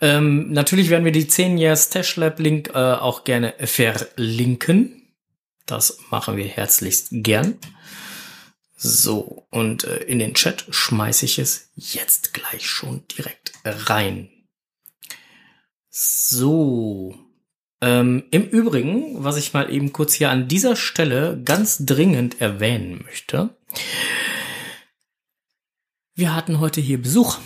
[0.00, 5.02] Ähm, natürlich werden wir die 10 Jahre Stash Lab Link äh, auch gerne verlinken.
[5.66, 7.58] Das machen wir herzlichst gern.
[8.76, 14.28] So, und äh, in den Chat schmeiße ich es jetzt gleich schon direkt rein.
[15.90, 17.25] So.
[17.80, 23.02] Ähm, Im Übrigen, was ich mal eben kurz hier an dieser Stelle ganz dringend erwähnen
[23.04, 23.50] möchte.
[26.14, 27.38] Wir hatten heute hier Besuch.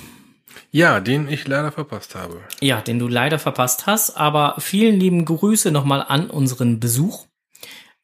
[0.71, 2.41] Ja, den ich leider verpasst habe.
[2.61, 7.27] Ja, den du leider verpasst hast, aber vielen lieben Grüße nochmal an unseren Besuch,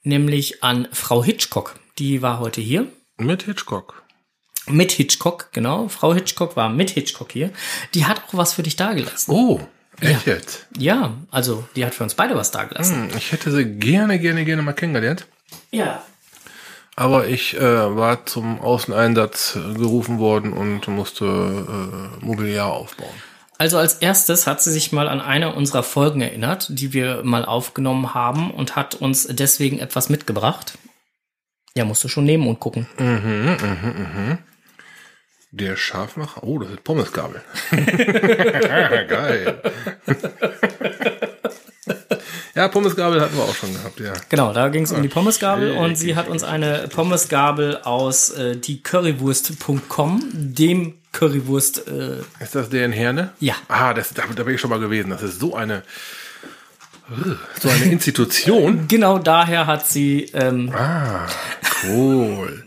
[0.03, 1.79] nämlich an Frau Hitchcock.
[1.99, 2.89] Die war heute hier.
[3.19, 4.03] Mit Hitchcock.
[4.69, 5.87] Mit Hitchcock, genau.
[5.87, 7.53] Frau Hitchcock war mit Hitchcock hier.
[7.95, 9.33] Die hat auch was für dich dagelassen.
[9.33, 9.61] Oh,
[10.01, 10.67] echt jetzt?
[10.77, 13.11] Ja, also die hat für uns beide was dagelassen.
[13.11, 15.27] Hm, ich hätte sie gerne, gerne, gerne mal kennengelernt.
[15.71, 16.03] Ja.
[16.97, 23.15] Aber ich äh, war zum Außeneinsatz gerufen worden und musste äh, Mobiliar aufbauen.
[23.59, 27.45] Also als erstes hat sie sich mal an eine unserer Folgen erinnert, die wir mal
[27.45, 30.79] aufgenommen haben und hat uns deswegen etwas mitgebracht.
[31.75, 32.87] Ja, musst du schon nehmen und gucken.
[32.99, 34.39] Mhm, mhm, mhm.
[35.59, 36.43] Der Scharfmacher.
[36.43, 37.41] Oh, das ist Pommesgabel.
[39.09, 39.59] Geil.
[42.55, 44.13] ja, Pommesgabel hatten wir auch schon gehabt, ja.
[44.29, 48.57] Genau, da ging es um die Pommesgabel und sie hat uns eine Pommesgabel aus äh,
[48.57, 51.89] diecurrywurst.com, dem Currywurst.
[51.89, 53.31] Äh, Ist das der in Herne?
[53.41, 53.55] Ja.
[53.69, 55.09] Ah, das, da, da bin ich schon mal gewesen.
[55.09, 55.85] Das ist so eine,
[57.59, 58.89] so eine Institution.
[58.89, 60.25] genau daher hat sie.
[60.35, 61.27] Ähm, Ah,
[61.87, 62.66] cool.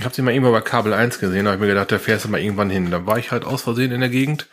[0.00, 1.98] Ich habe sie mal irgendwann bei Kabel 1 gesehen, da habe ich mir gedacht, da
[1.98, 2.90] fährst du mal irgendwann hin.
[2.90, 4.46] Da war ich halt aus Versehen in der Gegend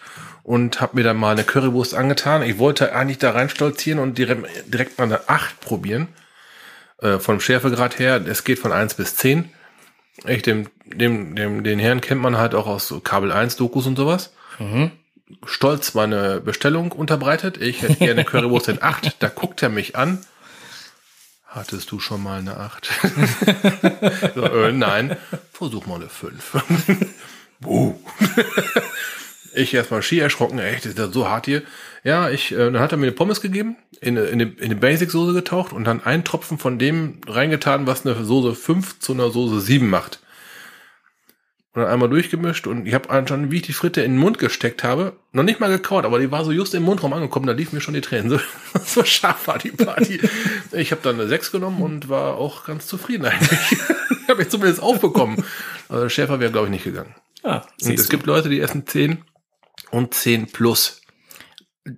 [0.43, 2.43] und habe mir dann mal eine Currywurst angetan.
[2.43, 6.09] Ich wollte eigentlich da reinstolzieren und direkt, direkt mal eine 8 probieren.
[7.01, 9.49] Äh, vom Schärfegrad her, es geht von 1 bis 10.
[10.25, 13.87] Ich, dem, dem, dem, den Herrn kennt man halt auch aus so Kabel 1 Dokus
[13.87, 14.33] und sowas.
[15.45, 17.57] Stolz meine Bestellung unterbreitet.
[17.57, 19.15] Ich hätte gerne Currywurst in 8.
[19.23, 20.19] Da guckt er mich an.
[21.47, 22.89] Hattest du schon mal eine 8?
[24.35, 25.15] so, äh, nein,
[25.51, 26.57] versuch mal eine 5.
[27.61, 27.95] Buh.
[29.55, 31.63] ich erstmal schier erschrocken, echt, ist das so hart hier.
[32.03, 35.33] Ja, ich, äh, dann hat er mir eine Pommes gegeben, in in in eine Basic-Soße
[35.33, 39.61] getaucht und dann einen Tropfen von dem reingetan, was eine Soße 5 zu einer Soße
[39.61, 40.19] 7 macht.
[41.77, 44.39] Und dann einmal durchgemischt und ich habe anscheinend, wie ich die Fritte in den Mund
[44.39, 47.53] gesteckt habe, noch nicht mal gekaut, aber die war so just im Mundraum angekommen, da
[47.53, 48.31] liefen mir schon die Tränen.
[48.73, 50.19] So, so scharf war die Party.
[50.71, 53.51] Ich habe dann eine 6 genommen und war auch ganz zufrieden eigentlich.
[54.23, 55.43] ich habe jetzt zumindest aufbekommen.
[55.87, 57.13] Also schärfer wäre, glaube ich, nicht gegangen.
[57.43, 59.23] ja, Und es gibt Leute, die essen 10
[59.91, 61.01] und 10 plus.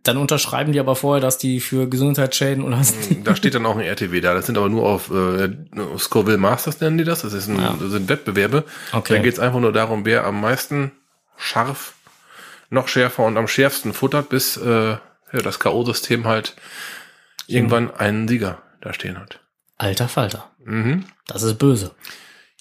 [0.03, 2.95] Dann unterschreiben die aber vorher, dass die für Gesundheitsschäden und hast.
[3.23, 4.33] Da steht dann auch ein RTW da.
[4.33, 5.49] Das sind aber nur auf äh,
[5.97, 7.21] Scoville Masters nennen die das.
[7.21, 8.65] Das, ist ein, das sind Wettbewerbe.
[8.91, 9.15] Okay.
[9.15, 10.91] Da geht es einfach nur darum, wer am meisten
[11.37, 11.93] scharf,
[12.69, 14.99] noch schärfer und am schärfsten futtert, bis äh, ja,
[15.43, 16.55] das K.O.-System halt
[17.47, 19.39] irgendwann einen Sieger da stehen hat.
[19.77, 20.51] Alter Falter.
[20.63, 21.05] Mhm.
[21.25, 21.95] Das ist böse.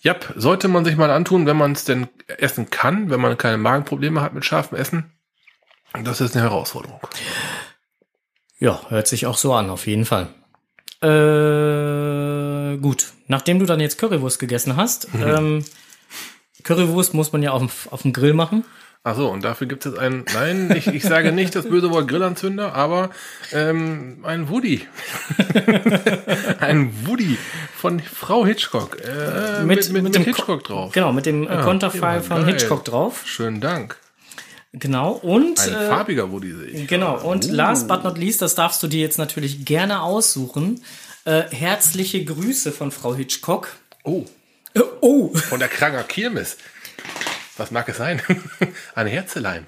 [0.01, 3.59] Jap, sollte man sich mal antun, wenn man es denn essen kann, wenn man keine
[3.59, 5.13] Magenprobleme hat mit scharfem Essen.
[6.05, 7.01] Das ist eine Herausforderung.
[8.59, 10.29] Ja, hört sich auch so an, auf jeden Fall.
[11.01, 13.13] Äh, gut.
[13.29, 15.65] Nachdem du dann jetzt Currywurst gegessen hast, ähm,
[16.65, 18.65] Currywurst muss man ja auf dem, auf dem Grill machen.
[19.05, 21.91] Ach so, und dafür gibt es jetzt einen, nein, ich, ich sage nicht das böse
[21.91, 23.11] Wort Grillanzünder, aber
[23.53, 24.87] ähm, ein Woody.
[26.61, 27.39] ein Woody
[27.77, 28.99] von Frau Hitchcock.
[29.01, 30.93] Äh, mit, mit, mit, dem Hitchcock drauf.
[30.93, 32.47] Genau, mit dem Ja, Konterfei ja, von geil.
[32.47, 33.23] Hitchcock drauf.
[33.25, 33.97] Schönen Dank.
[34.73, 35.13] Genau.
[35.13, 36.89] Und Ein äh, farbiger Woody sehe ich.
[36.89, 37.19] genau.
[37.21, 37.53] Und Uh.
[37.53, 40.83] last but not least, das darfst du dir jetzt natürlich gerne aussuchen.
[41.25, 43.69] Äh, herzliche Grüße von Frau Hitchcock.
[44.05, 44.25] Oh,
[44.75, 46.57] Äh, oh, von der Kranger Kirmes.
[47.57, 48.21] Was mag es sein?
[48.95, 49.67] Ein Herzelein.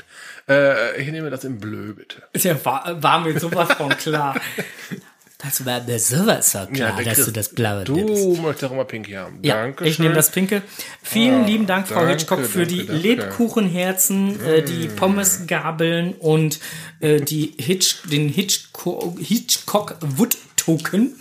[0.48, 2.22] Äh, ich nehme das in Blö, bitte.
[2.36, 4.38] Ja, war, war mir sowas von klar.
[5.42, 8.42] Das war mir sowas von klar, der dass du das Blaue Du nimmst.
[8.42, 9.38] möchtest auch immer Pinky haben.
[9.42, 10.62] Ja, Danke ich nehme das Pinke.
[11.02, 12.92] Vielen Ah, lieben Dank, Frau danke, Hitchcock, für danke, die danke.
[12.92, 13.02] Mm.
[13.02, 16.60] Lebkuchenherzen, äh, die Pommesgabeln und
[17.00, 21.18] äh, die Hitch, den Hitchcock, Hitchcock Wood Token.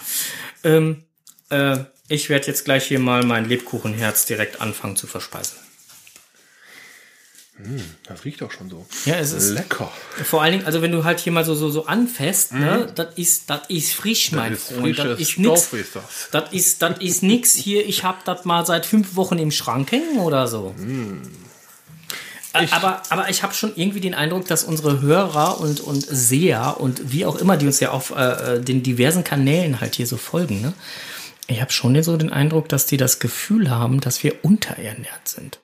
[0.63, 1.03] Ähm,
[1.49, 1.77] äh,
[2.09, 5.57] ich werde jetzt gleich hier mal mein Lebkuchenherz direkt anfangen zu verspeisen.
[8.07, 8.85] Das riecht auch schon so.
[9.05, 9.91] Ja, es ist Lecker.
[10.23, 13.17] vor allen Dingen, also wenn du halt hier mal so so so anfasst, ne, das
[13.17, 14.55] ist das ist frisch, mein Mhm.
[14.55, 14.99] Das ist Freund.
[14.99, 15.69] Das ist nix.
[16.31, 16.51] Das.
[16.53, 17.85] Ist, das ist nix hier.
[17.87, 20.73] Ich hab das mal seit fünf Wochen im Schrank hängen oder so.
[22.53, 26.77] Ä- aber, aber ich habe schon irgendwie den Eindruck, dass unsere Hörer und, und Seher
[26.79, 30.17] und wie auch immer, die uns ja auf äh, den diversen Kanälen halt hier so
[30.17, 30.73] folgen, ne?
[31.47, 35.59] Ich habe schon so den Eindruck, dass die das Gefühl haben, dass wir unterernährt sind.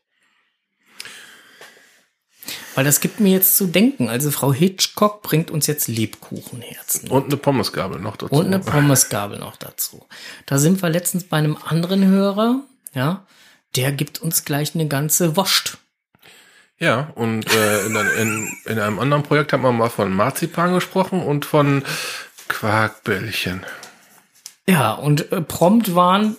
[2.75, 4.09] Weil das gibt mir jetzt zu denken.
[4.09, 7.09] Also Frau Hitchcock bringt uns jetzt Lebkuchenherzen.
[7.09, 8.35] Und eine Pommesgabel noch dazu.
[8.35, 10.05] Und eine Pommesgabel noch dazu.
[10.45, 12.59] Da sind wir letztens bei einem anderen Hörer,
[12.93, 13.25] ja,
[13.75, 15.77] der gibt uns gleich eine ganze Wurst.
[16.77, 21.23] Ja, und äh, in, in, in einem anderen Projekt hat man mal von Marzipan gesprochen
[21.23, 21.83] und von
[22.49, 23.65] Quarkbällchen.
[24.67, 26.35] Ja, und äh, prompt waren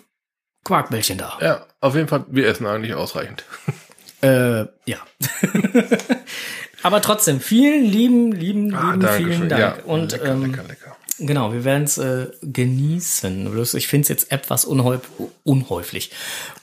[0.64, 1.38] Quarkbällchen da.
[1.40, 3.44] Ja, auf jeden Fall, wir essen eigentlich ausreichend.
[4.22, 4.98] Äh, ja.
[6.82, 9.48] Aber trotzdem, vielen lieben, lieben, lieben, danke vielen schön.
[9.48, 9.60] Dank.
[9.60, 10.96] Ja, und lecker, ähm, lecker, lecker.
[11.18, 13.50] genau, wir werden es äh, genießen.
[13.50, 15.00] Bloß ich finde es jetzt etwas unhäuf
[15.42, 16.12] unhäufig.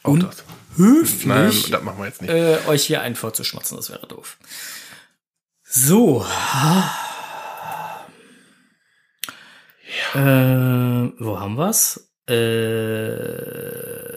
[0.04, 0.44] Auch das.
[0.78, 1.26] Unhöflich.
[1.26, 2.32] Nein, das machen wir jetzt nicht.
[2.32, 4.38] äh, euch hier einen vorzuschmatzen, das wäre doof.
[5.64, 6.26] So.
[10.14, 12.10] Äh, wo haben wir's?
[12.28, 14.13] Äh,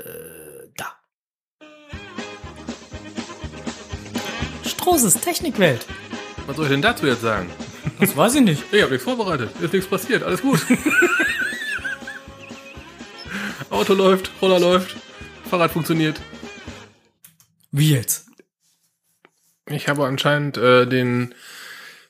[4.86, 5.84] Strohses Technikwelt.
[6.46, 7.50] Was soll ich denn dazu jetzt sagen?
[7.98, 8.62] Das weiß ich nicht.
[8.70, 9.50] Ich habe nichts vorbereitet.
[9.60, 10.22] Ist nichts passiert.
[10.22, 10.60] Alles gut.
[13.70, 14.94] Auto läuft, Roller läuft,
[15.50, 16.20] Fahrrad funktioniert.
[17.72, 18.28] Wie jetzt?
[19.68, 21.34] Ich habe anscheinend äh, den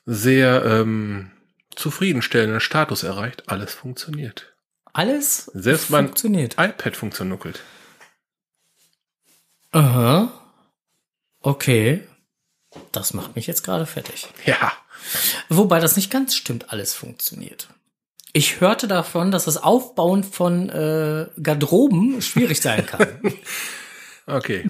[0.05, 1.31] sehr ähm,
[1.75, 3.49] zufriedenstellenden Status erreicht.
[3.49, 4.55] Alles funktioniert.
[4.93, 6.53] Alles Selbst mein funktioniert.
[6.59, 7.59] iPad funktioniert.
[9.71, 10.31] Aha.
[11.39, 12.03] Okay.
[12.91, 14.27] Das macht mich jetzt gerade fertig.
[14.45, 14.73] Ja.
[15.49, 17.67] Wobei das nicht ganz stimmt, alles funktioniert.
[18.33, 23.07] Ich hörte davon, dass das Aufbauen von äh, Garderoben schwierig sein kann.
[24.29, 24.69] Okay.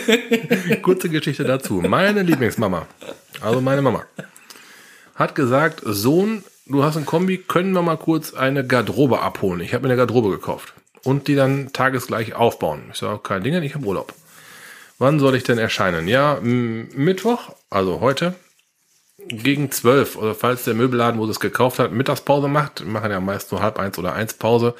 [0.82, 1.74] Kurze Geschichte dazu.
[1.74, 2.86] Meine Lieblingsmama,
[3.42, 4.06] also meine Mama,
[5.14, 9.60] hat gesagt, Sohn, du hast ein Kombi, können wir mal kurz eine Garderobe abholen.
[9.60, 10.72] Ich habe mir eine Garderobe gekauft
[11.04, 12.84] und die dann tagesgleich aufbauen.
[12.92, 14.14] Ich sage, kein Ding, ich habe Urlaub.
[15.02, 16.06] Wann soll ich denn erscheinen?
[16.06, 18.36] Ja, Mittwoch, also heute,
[19.26, 20.14] gegen zwölf.
[20.14, 23.60] Oder falls der Möbelladen, wo sie es gekauft hat, Mittagspause macht, machen ja meist nur
[23.60, 24.76] halb eins oder eins Pause,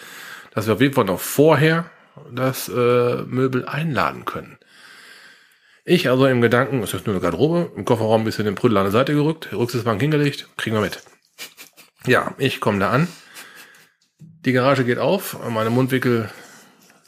[0.55, 1.91] dass wir auf jeden Fall noch vorher
[2.31, 4.59] das äh, Möbel einladen können.
[5.85, 8.77] Ich also im Gedanken, es ist nur eine Garderobe, im Kofferraum ein bisschen den Prüdel
[8.77, 11.03] an der Seite gerückt, Rücksitzbank hingelegt, kriegen wir mit.
[12.07, 13.09] Ja, ich komme da an.
[14.20, 16.31] Die Garage geht auf, meine Mundwickel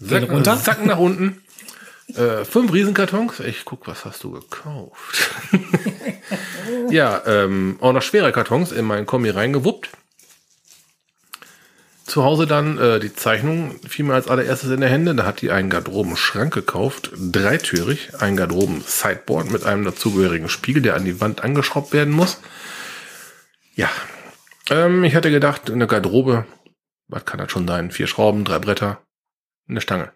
[0.01, 1.44] sacken, sacken nach unten.
[2.09, 3.41] Äh, fünf Riesenkartons.
[3.41, 5.31] Ich guck, was hast du gekauft?
[6.91, 9.91] ja, ähm, auch noch schwere Kartons in meinen Kombi reingewuppt.
[12.05, 15.15] Zu Hause dann äh, die Zeichnung fiel mir als allererstes in die Hände.
[15.15, 21.07] Da hat die einen Garderobenschrank gekauft, dreitürig, ein Garderoben-Sideboard mit einem dazugehörigen Spiegel, der an
[21.07, 22.41] die Wand angeschraubt werden muss.
[23.75, 23.89] Ja,
[24.69, 26.45] ähm, ich hatte gedacht, eine Garderobe,
[27.09, 27.91] was kann das schon sein?
[27.91, 29.01] Vier Schrauben, drei Bretter,
[29.67, 30.13] eine Stange.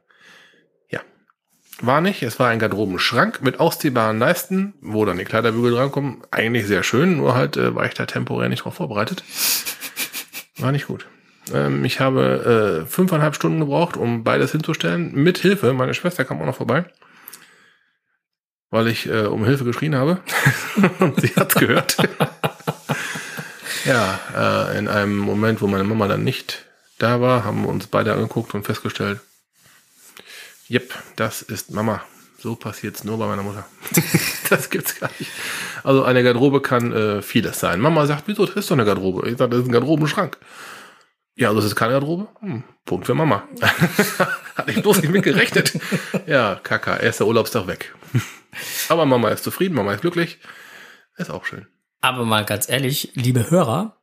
[1.81, 2.23] War nicht.
[2.23, 6.23] Es war ein Garderobenschrank mit ausziehbaren Leisten, wo dann die Kleiderbügel drankommen.
[6.31, 9.23] Eigentlich sehr schön, nur halt äh, war ich da temporär nicht drauf vorbereitet.
[10.59, 11.07] War nicht gut.
[11.55, 15.15] Ähm, ich habe äh, fünfeinhalb Stunden gebraucht, um beides hinzustellen.
[15.15, 15.73] Mit Hilfe.
[15.73, 16.85] Meine Schwester kam auch noch vorbei.
[18.71, 20.19] Weil ich äh, um Hilfe geschrien habe.
[20.99, 21.97] Und sie hat's gehört.
[23.85, 26.65] ja, äh, in einem Moment, wo meine Mama dann nicht
[26.99, 29.21] da war, haben wir uns beide angeguckt und festgestellt,
[30.69, 32.03] Jep, das ist Mama.
[32.39, 33.67] So passiert's nur bei meiner Mutter.
[34.51, 35.31] das gibt's gar nicht.
[35.83, 37.81] Also eine Garderobe kann äh, vieles sein.
[37.81, 39.29] Mama sagt, wieso, das ist doch eine Garderobe.
[39.29, 40.39] Ich sage, das ist ein Garderobenschrank.
[41.35, 42.29] Ja, also das ist keine Garderobe?
[42.41, 43.49] Hm, Punkt für Mama.
[44.57, 45.73] Hatte ich bloß nicht mit gerechnet.
[46.27, 47.95] ja, Kaka, erster Urlaubstag weg.
[48.91, 50.39] Aber Mama ist zufrieden, Mama ist glücklich.
[51.17, 51.67] Ist auch schön.
[52.01, 53.98] Aber mal ganz ehrlich, liebe Hörer,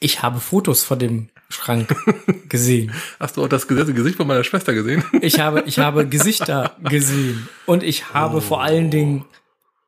[0.00, 1.94] ich habe Fotos von dem Schrank
[2.48, 2.92] gesehen.
[3.20, 5.04] Hast du auch das Gesicht von meiner Schwester gesehen?
[5.20, 7.48] Ich habe, ich habe Gesichter gesehen.
[7.66, 9.24] Und ich habe vor allen Dingen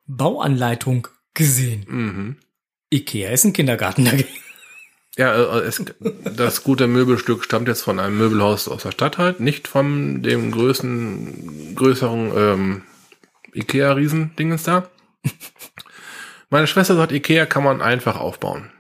[0.06, 1.84] Bauanleitung gesehen.
[1.88, 2.36] Mhm.
[2.90, 4.28] Ikea ist ein Kindergarten dagegen.
[5.16, 5.84] Ja, äh, es,
[6.36, 10.52] das gute Möbelstück stammt jetzt von einem Möbelhaus aus der Stadt halt, nicht von dem
[10.52, 12.82] größten, größeren ähm,
[13.52, 14.88] Ikea-Riesendingens da.
[16.50, 18.70] Meine Schwester sagt, Ikea kann man einfach aufbauen.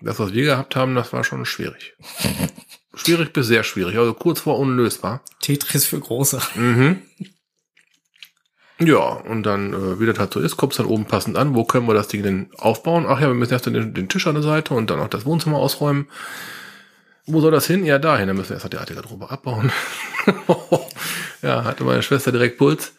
[0.00, 1.96] Das, was wir gehabt haben, das war schon schwierig.
[2.94, 5.22] schwierig bis sehr schwierig, also kurz vor unlösbar.
[5.40, 6.40] Tetris für Große.
[6.54, 7.02] Mhm.
[8.80, 11.54] Ja, und dann, äh, wie das halt so ist, kommt es dann oben passend an.
[11.54, 13.06] Wo können wir das Ding denn aufbauen?
[13.08, 15.24] Ach ja, wir müssen erst den, den Tisch an der Seite und dann auch das
[15.24, 16.08] Wohnzimmer ausräumen.
[17.26, 17.84] Wo soll das hin?
[17.84, 18.28] Ja, dahin.
[18.28, 19.72] Dann müssen wir erst die alte Garderobe abbauen.
[21.42, 22.92] ja, hatte meine Schwester direkt Puls.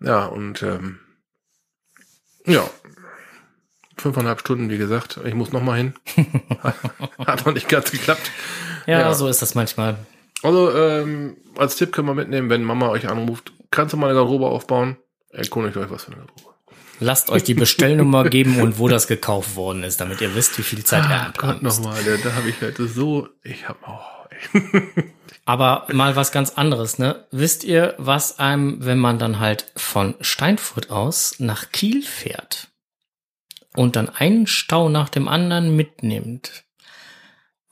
[0.00, 1.00] Ja, und ähm,
[2.46, 2.68] ja,
[4.00, 5.20] fünfeinhalb Stunden, wie gesagt.
[5.24, 5.94] Ich muss noch mal hin.
[7.26, 8.30] Hat noch nicht ganz geklappt.
[8.86, 9.14] Ja, Ja.
[9.14, 9.96] so ist das manchmal.
[10.42, 14.14] Also, ähm, als Tipp können wir mitnehmen, wenn Mama euch anruft, kannst du mal eine
[14.16, 14.96] Garderobe aufbauen?
[15.30, 16.54] Erkundigt euch was für eine Garderobe.
[17.02, 20.62] Lasst euch die Bestellnummer geben und wo das gekauft worden ist, damit ihr wisst, wie
[20.62, 21.78] viel Zeit ihr Ah, Gott, abgehabt ist.
[21.80, 23.98] nochmal, da, da habe ich halt so, ich habe, oh,
[24.52, 24.82] ey.
[25.46, 27.24] Aber mal was ganz anderes, ne?
[27.30, 32.68] Wisst ihr, was einem, wenn man dann halt von Steinfurt aus nach Kiel fährt
[33.76, 36.64] und dann einen Stau nach dem anderen mitnimmt,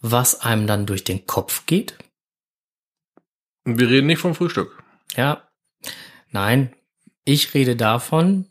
[0.00, 1.96] was einem dann durch den Kopf geht?
[3.64, 4.82] Wir reden nicht vom Frühstück.
[5.16, 5.48] Ja,
[6.30, 6.74] nein,
[7.24, 8.50] ich rede davon,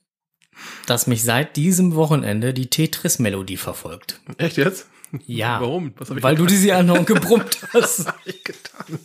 [0.86, 4.20] dass mich seit diesem Wochenende die Tetris-Melodie verfolgt.
[4.38, 4.88] Echt jetzt?
[5.26, 5.94] Ja, Warum?
[5.98, 6.56] Was hab ich weil du getan?
[6.58, 8.00] die sie andauernd gebrummt hast.
[8.00, 9.00] Was hab ich getan?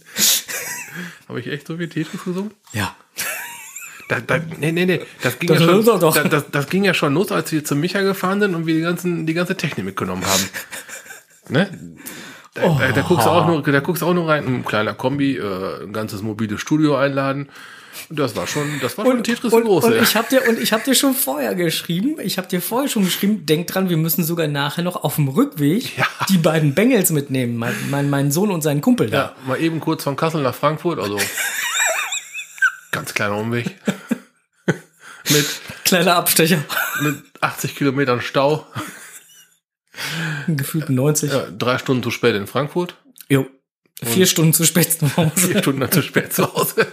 [1.28, 2.52] habe ich echt so viel Tetris gesungen?
[2.72, 2.96] Ja.
[4.20, 5.00] Da, da, nee, nee, nee.
[5.22, 6.00] Das ging, Das ja schon.
[6.00, 8.74] Da, das, das ging ja schon los, als wir zu Micha gefahren sind und wir
[8.74, 10.48] die, ganzen, die ganze Technik mitgenommen haben.
[11.48, 11.70] ne?
[12.54, 14.92] Da, da, da, guckst du auch nur, da guckst du auch nur rein, ein kleiner
[14.92, 17.48] Kombi, äh, ein ganzes mobiles Studio einladen.
[18.10, 19.86] Das war schon, das war schon Tetris und, große.
[19.86, 22.88] und ich habe dir und ich habe dir schon vorher geschrieben, ich habe dir vorher
[22.88, 26.06] schon geschrieben, denk dran, wir müssen sogar nachher noch auf dem Rückweg Ja.
[26.28, 29.16] die beiden Bengels mitnehmen, mein, mein, mein Sohn und seinen Kumpel da.
[29.16, 31.18] ja, mal eben kurz von Kassel nach Frankfurt, also
[32.92, 33.76] ganz kleiner Umweg.
[35.30, 35.46] mit,
[35.84, 36.58] Kleiner Abstecher,
[37.02, 38.64] mit 80 Kilometern Stau,
[40.46, 41.32] gefühlt 90.
[41.32, 42.96] ja, drei Stunden zu spät in Frankfurt,
[43.28, 43.46] Jo.
[44.04, 45.30] Vier Stunden zu spät zu Hause.
[45.36, 46.86] vier Stunden zu spät zu Hause.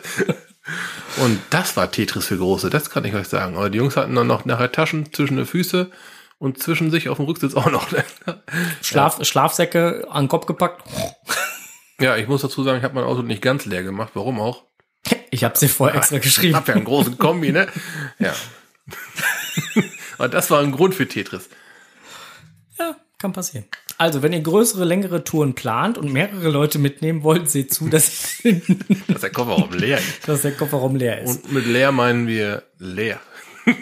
[1.17, 3.57] Und das war Tetris für Große, das kann ich euch sagen.
[3.57, 5.89] Aber die Jungs hatten dann noch nachher Taschen zwischen die Füße
[6.37, 7.87] und zwischen sich auf dem Rücksitz auch noch.
[8.83, 10.83] Schlaf, Schlafsäcke an den Kopf gepackt.
[11.99, 14.11] Ja, ich muss dazu sagen, ich habe mein Auto nicht ganz leer gemacht.
[14.13, 14.65] Warum auch?
[15.31, 16.55] Ich habe dir vorher extra Ich geschrieben.
[16.55, 17.67] habe ja einen großen Kombi, ne?
[18.19, 18.33] Ja.
[20.17, 21.49] Aber das war ein Grund für Tetris.
[22.77, 23.65] Ja, kann passieren.
[23.97, 28.37] Also, wenn ihr größere, längere Touren plant und mehrere Leute mitnehmen wollt, seht zu, dass,
[29.07, 30.27] Dass der Kofferraum leer ist.
[30.27, 31.29] dass der Kofferraum leer ist.
[31.45, 33.19] Und mit leer meinen wir leer.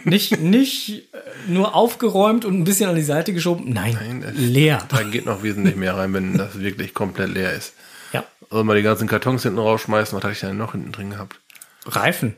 [0.06, 1.18] nicht, nicht äh,
[1.48, 3.72] nur aufgeräumt und ein bisschen an die Seite geschoben.
[3.72, 4.84] Nein, Nein, leer.
[4.90, 7.74] Da geht noch wesentlich mehr rein, wenn das wirklich komplett leer ist.
[8.50, 8.52] Ja.
[8.52, 11.40] Also mal die ganzen Kartons hinten rausschmeißen, was hatte ich denn noch hinten drin gehabt?
[11.86, 12.36] Reifen.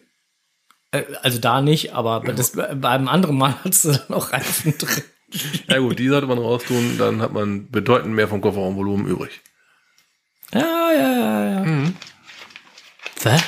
[0.92, 4.78] Äh, Also da nicht, aber bei das, beim anderen Mal hattest du dann noch Reifen
[4.78, 5.04] drin.
[5.68, 9.42] Ja gut, die sollte man raustun, dann hat man bedeutend mehr vom Kofferraumvolumen übrig.
[10.52, 11.92] Ja, ja, ja, ja.
[13.24, 13.44] Was?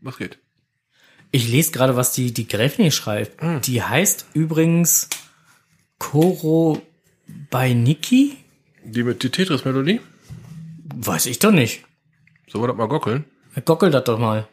[0.00, 0.38] Was geht?
[1.30, 3.40] Ich lese gerade, was die, die Gräfin hier schreibt.
[3.42, 3.60] Hm.
[3.60, 5.08] Die heißt übrigens
[5.98, 6.80] Koro
[7.50, 8.36] bei Niki?
[8.84, 10.00] Die mit die Tetris-Melodie?
[10.94, 11.84] Weiß ich doch nicht.
[12.48, 13.24] Sollen wir das mal gockeln?
[13.64, 14.48] Gockelt das doch mal.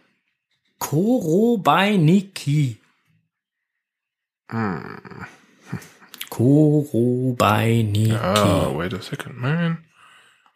[0.79, 2.77] Koro bei Niki.
[4.49, 5.25] Hm.
[6.29, 8.13] Koro bei Niki.
[8.13, 9.85] Ah, wait a second, man.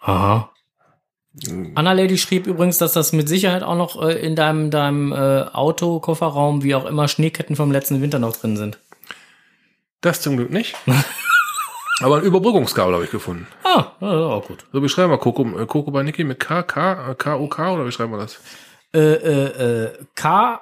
[0.01, 0.51] Aha.
[1.45, 1.71] Hm.
[1.75, 5.43] Anna Lady schrieb übrigens, dass das mit Sicherheit auch noch äh, in deinem, deinem äh,
[5.53, 8.79] Auto-Kofferraum, wie auch immer, Schneeketten vom letzten Winter noch drin sind.
[10.01, 10.75] Das zum Glück nicht.
[11.99, 13.47] Aber ein Überbrückungskabel habe ich gefunden.
[13.63, 14.65] Ah, ja, auch gut.
[14.71, 17.47] So, wie schreiben wir Coco, äh, Coco bei Niki mit K, K, äh, K, O,
[17.47, 18.39] K oder wie schreiben wir das?
[18.93, 20.61] Äh, äh, äh, K-O-R-O-B-E-I-N-K-I.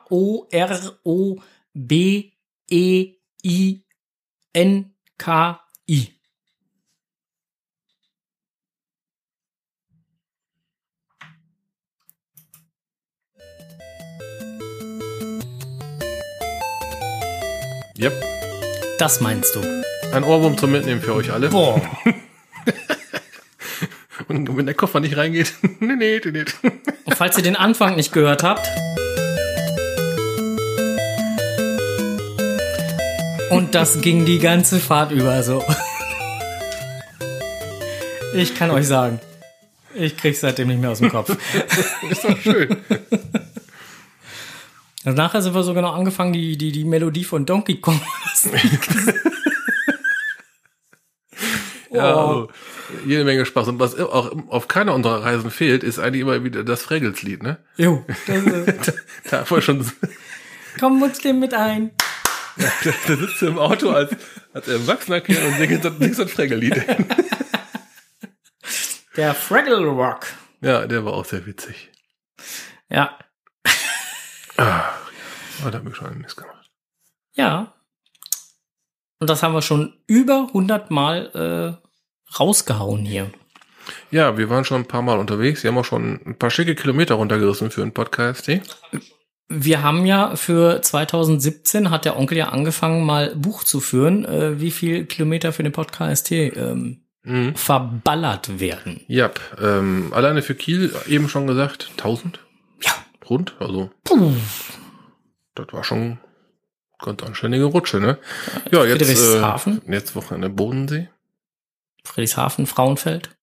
[17.99, 18.13] Yep.
[18.97, 19.61] Das meinst du?
[20.11, 21.49] Ein Ohrwurm zum Mitnehmen für euch alle.
[21.49, 21.79] Boah.
[24.27, 26.45] Und wenn der Koffer nicht reingeht, nee, nee, nee, nee.
[27.05, 28.67] Und falls ihr den Anfang nicht gehört habt.
[33.51, 35.63] Und das ging die ganze Fahrt über so.
[38.33, 39.19] Ich kann euch sagen,
[39.95, 41.29] ich krieg's seitdem nicht mehr aus dem Kopf.
[42.09, 42.77] Ist doch schön.
[45.03, 47.99] Nachher sind wir sogar noch angefangen, die, die, die Melodie von Donkey Kong.
[51.91, 52.27] Ja, Oh.
[52.27, 52.49] also,
[53.05, 53.67] jede Menge Spaß.
[53.69, 57.57] Und was auch auf keiner unserer Reisen fehlt, ist eigentlich immer wieder das Fraggles-Lied, ne?
[57.77, 58.93] Jo, das, äh,
[59.29, 59.89] Da voll schon,
[60.79, 61.91] komm Muslim mit ein.
[62.57, 64.11] da, da sitzt du im Auto als,
[64.53, 66.85] als erwachsener Kind und singst das, das Fraggle-Lied.
[69.15, 70.27] Der Fraggle Rock.
[70.61, 71.89] Ja, der war auch sehr witzig.
[72.89, 73.17] Ja,
[74.57, 74.89] Ah,
[75.63, 76.69] da hab ich schon einen Mist gemacht.
[77.33, 77.73] ja.
[79.19, 83.29] Und das haben wir schon über 100 Mal äh, rausgehauen hier.
[84.11, 85.63] Ja, wir waren schon ein paar Mal unterwegs.
[85.63, 88.49] Wir haben auch schon ein paar schicke Kilometer runtergerissen für einen Podcast.
[89.49, 94.59] Wir haben ja für 2017 hat der Onkel ja angefangen, mal Buch zu führen, äh,
[94.61, 97.53] wie viel Kilometer für den Podcast ähm, Mhm.
[97.55, 99.01] verballert werden.
[99.07, 99.29] Ja,
[99.61, 102.39] ähm, alleine für Kiel eben schon gesagt, 1000
[102.81, 102.93] Ja.
[103.29, 103.55] rund.
[103.59, 104.31] Also, Puh.
[105.55, 106.17] das war schon
[106.99, 108.19] ganz anständige Rutsche, ne?
[108.71, 109.81] Ja, jetzt, äh, Friedrichshafen.
[109.87, 111.09] jetzt Wochenende Bodensee.
[112.03, 113.35] Friedrichshafen, Frauenfeld.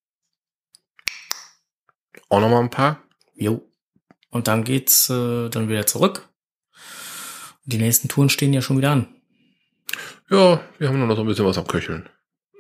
[2.29, 3.03] Auch nochmal ein paar.
[3.35, 3.63] Jo.
[4.31, 6.29] Und dann geht's äh, dann wieder zurück.
[7.65, 9.09] Die nächsten Touren stehen ja schon wieder an.
[10.31, 12.09] Ja, wir haben nur noch so ein bisschen was am Köcheln.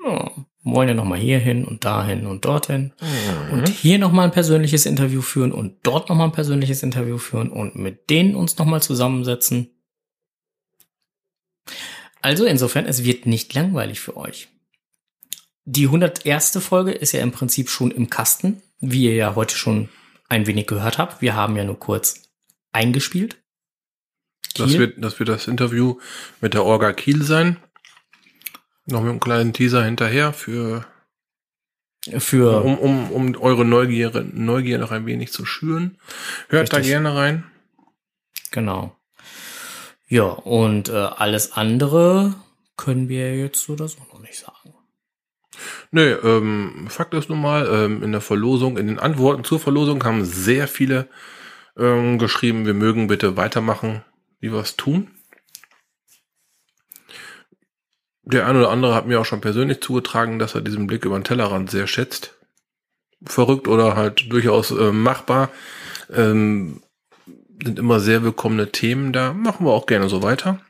[0.04, 0.30] Ja,
[0.62, 2.92] wollen ja noch mal hier hin und dahin und dorthin.
[3.00, 3.52] Mhm.
[3.52, 7.18] Und hier noch mal ein persönliches Interview führen und dort noch mal ein persönliches Interview
[7.18, 9.75] führen und mit denen uns noch mal zusammensetzen.
[12.22, 14.48] Also insofern, es wird nicht langweilig für euch.
[15.64, 16.58] Die 101.
[16.60, 19.88] Folge ist ja im Prinzip schon im Kasten, wie ihr ja heute schon
[20.28, 21.22] ein wenig gehört habt.
[21.22, 22.22] Wir haben ja nur kurz
[22.72, 23.36] eingespielt.
[24.54, 25.98] Das wird, das wird das Interview
[26.40, 27.58] mit der Orga Kiel sein.
[28.86, 30.86] Noch mit einem kleinen Teaser hinterher für,
[32.18, 35.98] für um, um, um eure Neugier, Neugier noch ein wenig zu schüren.
[36.48, 36.92] Hört da Richtig.
[36.92, 37.44] gerne rein.
[38.50, 38.95] Genau.
[40.08, 42.34] Ja, und äh, alles andere
[42.76, 44.74] können wir jetzt oder so noch nicht sagen.
[45.90, 50.04] Nee, ähm, Fakt ist nun mal, ähm, in der Verlosung, in den Antworten zur Verlosung
[50.04, 51.08] haben sehr viele
[51.76, 54.02] ähm, geschrieben, wir mögen bitte weitermachen,
[54.40, 55.10] wie wir es tun.
[58.22, 61.18] Der eine oder andere hat mir auch schon persönlich zugetragen, dass er diesen Blick über
[61.18, 62.34] den Tellerrand sehr schätzt.
[63.24, 65.50] Verrückt oder halt durchaus äh, machbar.
[66.12, 66.82] Ähm,
[67.64, 69.32] sind immer sehr willkommene Themen da.
[69.32, 70.60] Machen wir auch gerne so weiter.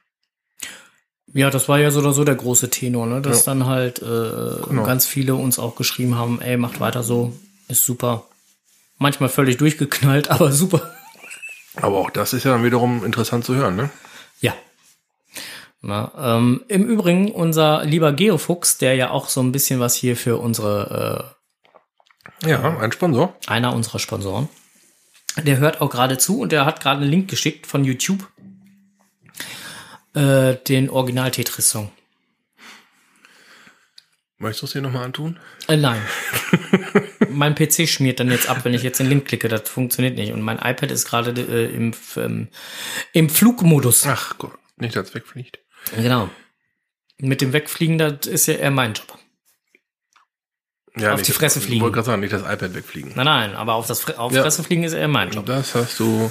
[1.33, 3.21] Ja, das war ja so oder so der große Tenor, ne?
[3.21, 3.53] Dass Ja.
[3.53, 4.05] dann halt äh,
[4.69, 4.85] Genau.
[4.85, 7.37] ganz viele uns auch geschrieben haben, ey, macht weiter so,
[7.69, 8.25] ist super.
[8.99, 10.91] Manchmal völlig durchgeknallt, aber super.
[11.75, 13.91] Aber auch das ist ja dann wiederum interessant zu hören, ne?
[14.41, 14.55] Ja.
[15.83, 20.17] Na, ähm, Im Übrigen, unser lieber Geofuchs, der ja auch so ein bisschen was hier
[20.17, 21.37] für unsere,
[22.47, 23.35] Ja, ein Sponsor.
[23.47, 24.49] äh, einer unserer Sponsoren,
[25.45, 28.29] der hört auch gerade zu und der hat gerade einen Link geschickt von YouTube,
[30.15, 31.91] äh, den Original-Tetris-Song.
[34.39, 35.39] Möchtest du es dir nochmal antun?
[35.67, 36.01] Äh, nein.
[37.31, 39.49] mein PC schmiert dann jetzt ab, wenn ich jetzt den Link klicke.
[39.49, 40.33] Das funktioniert nicht.
[40.33, 42.49] Und mein iPad ist gerade äh, im, ähm,
[43.13, 44.07] im Flugmodus.
[44.07, 45.61] Ach Gott, nicht, dass es wegfliegt.
[45.95, 46.29] Genau.
[47.19, 49.19] Mit dem Wegfliegen, das ist ja eher mein Job.
[50.99, 51.83] Ja, Auf nicht, die Fresse Ich fliegen.
[51.83, 53.13] wollte gerade sagen, nicht das iPad wegfliegen.
[53.15, 54.43] Nein, nein, aber auf das auf Ja.
[54.43, 55.45] Fresse fliegen ist eher mein Job.
[55.47, 56.31] Das hast du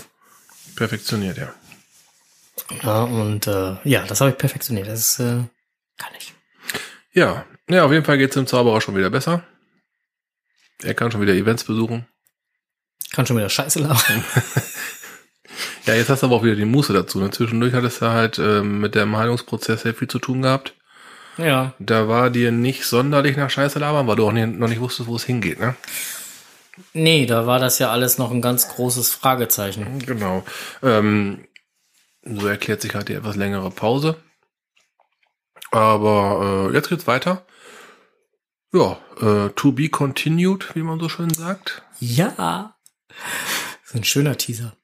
[0.75, 1.53] perfektioniert, ja.
[2.81, 4.87] Ja, und äh, ja, das habe ich perfektioniert.
[4.87, 5.43] Das äh,
[5.97, 6.33] kann ich.
[7.13, 9.43] Ja, ja, auf jeden Fall geht es dem Zauberer schon wieder besser.
[10.81, 12.07] Er kann schon wieder Events besuchen.
[13.11, 14.23] Kann schon wieder Scheiße labern.
[15.85, 17.19] Ja, jetzt hast du aber auch wieder die Muße dazu.
[17.19, 17.29] Ne?
[17.29, 20.73] Zwischendurch hattest du halt ähm, mit dem Heilungsprozess sehr viel zu tun gehabt.
[21.37, 21.73] Ja.
[21.79, 25.07] Da war dir nicht sonderlich nach Scheiße labern, weil du auch nie, noch nicht wusstest,
[25.07, 25.75] wo es hingeht, ne?
[26.93, 29.99] Nee, da war das ja alles noch ein ganz großes Fragezeichen.
[29.99, 30.43] Genau.
[30.83, 31.47] Ähm,
[32.23, 34.17] so erklärt sich halt die etwas längere Pause.
[35.71, 37.45] Aber äh, jetzt geht's weiter.
[38.73, 41.83] Ja, äh, to be continued, wie man so schön sagt.
[41.99, 42.75] Ja.
[43.85, 44.75] So ein schöner Teaser.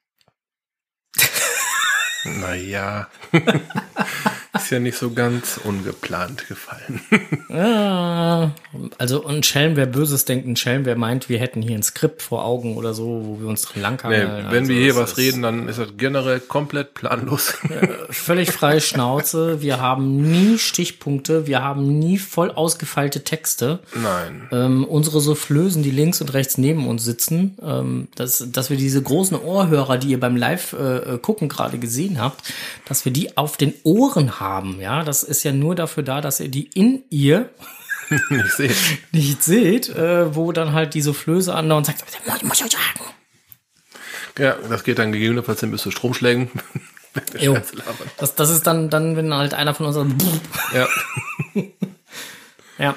[2.24, 3.42] Naja, ist
[4.72, 7.00] ja nicht so ganz ungeplant gefallen.
[7.48, 8.52] Ja,
[8.98, 12.22] also ein Schelm, wer Böses denkt, ein Schelm, wer meint, wir hätten hier ein Skript
[12.22, 14.46] vor Augen oder so, wo wir uns drin Nee, langhangeln.
[14.50, 17.54] wenn also wir hier das was reden, dann ist das generell komplett planlos.
[18.10, 19.60] Völlig freie Schnauze.
[19.60, 23.80] Wir haben nie Stichpunkte, wir haben nie voll ausgefeilte Texte.
[23.94, 24.48] Nein.
[24.52, 29.02] Ähm, unsere Soufflösen, die links und rechts neben uns sitzen, ähm, dass, dass wir diese
[29.02, 32.52] großen Ohrhörer, die ihr beim Live-Gucken gerade gesehen habt,
[32.86, 34.61] dass wir die auf den Ohren haben.
[34.80, 37.50] Ja, das ist ja nur dafür da, dass ihr die in ihr
[38.30, 38.74] Ich sehe.
[39.12, 43.14] nicht seht, äh, wo dann halt diese Flöße andauernd sagt, muss, muss ich sagen.
[44.38, 46.50] Ja, das geht dann gegebenenfalls hin bis zu Stromschlägen.
[47.38, 47.58] Jo.
[48.16, 50.10] Das, das ist dann, dann, wenn halt einer von uns sagt,
[50.72, 50.88] Ja.
[52.78, 52.96] Ja.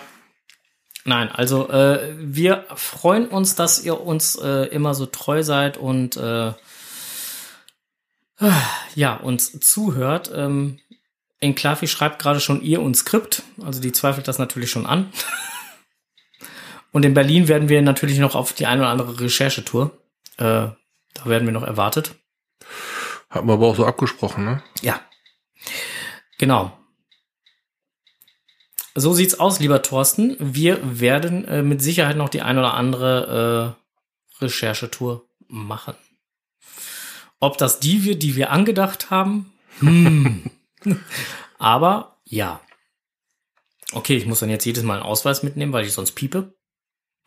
[1.04, 6.16] Nein, also äh, wir freuen uns, dass ihr uns äh, immer so treu seid und
[6.16, 6.54] äh,
[8.96, 10.32] ja, uns zuhört.
[10.34, 10.80] Ähm,
[11.46, 15.12] Enklavi schreibt gerade schon ihr und Skript, also die zweifelt das natürlich schon an.
[16.92, 19.92] Und in Berlin werden wir natürlich noch auf die eine oder andere Recherchetour.
[20.38, 20.70] Äh,
[21.14, 22.16] da werden wir noch erwartet.
[23.30, 24.64] Hatten wir aber auch so abgesprochen, ne?
[24.82, 25.02] Ja.
[26.38, 26.78] Genau.
[28.96, 30.38] So sieht's aus, lieber Thorsten.
[30.40, 33.76] Wir werden äh, mit Sicherheit noch die ein oder andere
[34.40, 35.96] äh, Recherchetour machen.
[37.42, 39.52] Ob das die wird, die wir angedacht haben?
[39.80, 40.50] Hm.
[41.58, 42.62] Aber ja.
[43.92, 46.54] Okay, ich muss dann jetzt jedes Mal einen Ausweis mitnehmen, weil ich sonst piepe.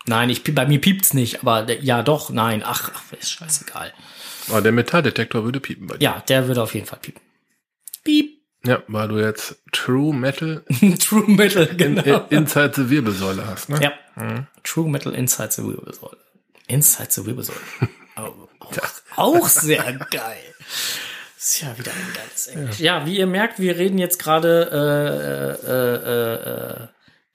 [0.06, 3.92] Nein, ich, piep- bei mir piept's nicht, aber ja doch, nein, ach, ach ist scheißegal.
[4.48, 6.04] Aber der Metalldetektor würde piepen bei dir.
[6.04, 7.20] Ja, der würde auf jeden Fall piepen.
[8.04, 8.38] Piep.
[8.64, 10.64] Ja, weil du jetzt True Metal
[10.98, 12.26] True Metal, genau.
[12.30, 13.80] in, inside the Wirbelsäule hast, ne?
[13.82, 13.92] Ja.
[14.64, 16.18] True Metal Inside the Wirbelsäule.
[16.66, 17.60] Inside the Wirbelsäule.
[18.20, 18.72] Oh, auch,
[19.38, 20.42] auch sehr geil.
[21.38, 22.80] Ist ja wieder ein geiles Englisch.
[22.80, 26.88] Ja, wie ihr merkt, wir reden jetzt gerade äh, äh, äh, äh,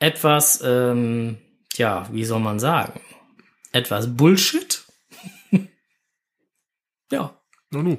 [0.06, 1.38] etwas, ähm,
[1.76, 3.00] ja, wie soll man sagen?
[3.72, 4.84] Etwas Bullshit.
[7.12, 7.40] ja.
[7.70, 7.98] Nunu.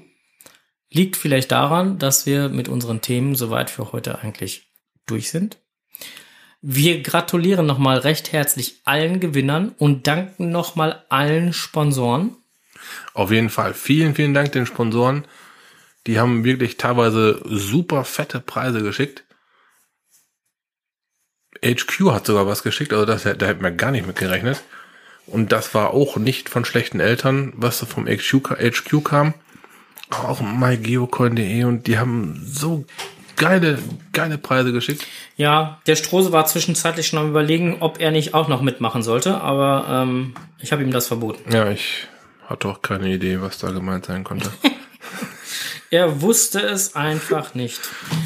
[0.90, 4.70] Liegt vielleicht daran, dass wir mit unseren Themen soweit für heute eigentlich
[5.06, 5.56] durch sind.
[6.60, 12.36] Wir gratulieren nochmal recht herzlich allen Gewinnern und danken nochmal allen Sponsoren.
[13.14, 13.72] Auf jeden Fall.
[13.72, 15.24] Vielen, vielen Dank den Sponsoren.
[16.06, 19.24] Die haben wirklich teilweise super fette Preise geschickt.
[21.64, 24.62] HQ hat sogar was geschickt, also das, da hätten wir gar nicht mit gerechnet.
[25.26, 29.34] Und das war auch nicht von schlechten Eltern, was so vom HQ, HQ kam.
[30.10, 32.84] Auch mygeocoin.de und die haben so
[33.36, 33.78] geile,
[34.12, 35.06] geile Preise geschickt.
[35.36, 39.40] Ja, der Strose war zwischenzeitlich schon am überlegen, ob er nicht auch noch mitmachen sollte,
[39.40, 41.50] aber ähm, ich habe ihm das verboten.
[41.50, 42.06] Ja, ich
[42.46, 44.50] hatte auch keine Idee, was da gemeint sein konnte.
[45.94, 47.78] Er wusste es einfach nicht.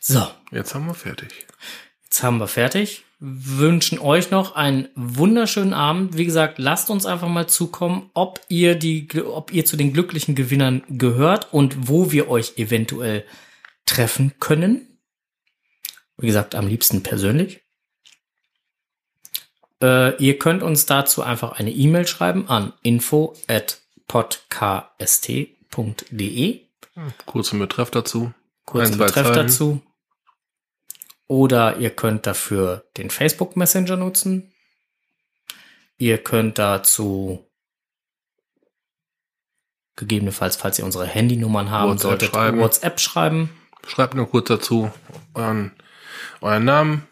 [0.00, 0.26] So.
[0.52, 1.46] jetzt haben wir fertig.
[2.04, 3.04] Jetzt haben wir fertig.
[3.20, 6.16] Wünschen euch noch einen wunderschönen Abend.
[6.16, 10.36] Wie gesagt, lasst uns einfach mal zukommen, ob ihr die, ob ihr zu den glücklichen
[10.36, 13.24] Gewinnern gehört und wo wir euch eventuell
[13.86, 15.00] treffen können.
[16.16, 17.60] Wie gesagt, am liebsten persönlich.
[19.82, 25.30] Äh, ihr könnt uns dazu einfach eine E-Mail schreiben an info at podcast.de.
[27.26, 28.32] Kurzen Betreff dazu.
[28.64, 29.82] kurzen Betreff dazu.
[31.28, 34.52] Oder ihr könnt dafür den Facebook Messenger nutzen.
[35.98, 37.44] Ihr könnt dazu
[39.96, 42.58] gegebenenfalls, falls ihr unsere Handynummern haben WhatsApp solltet, schreiben.
[42.60, 43.50] WhatsApp schreiben.
[43.86, 44.90] Schreibt nur kurz dazu
[45.34, 45.72] euren,
[46.40, 47.06] euren Namen,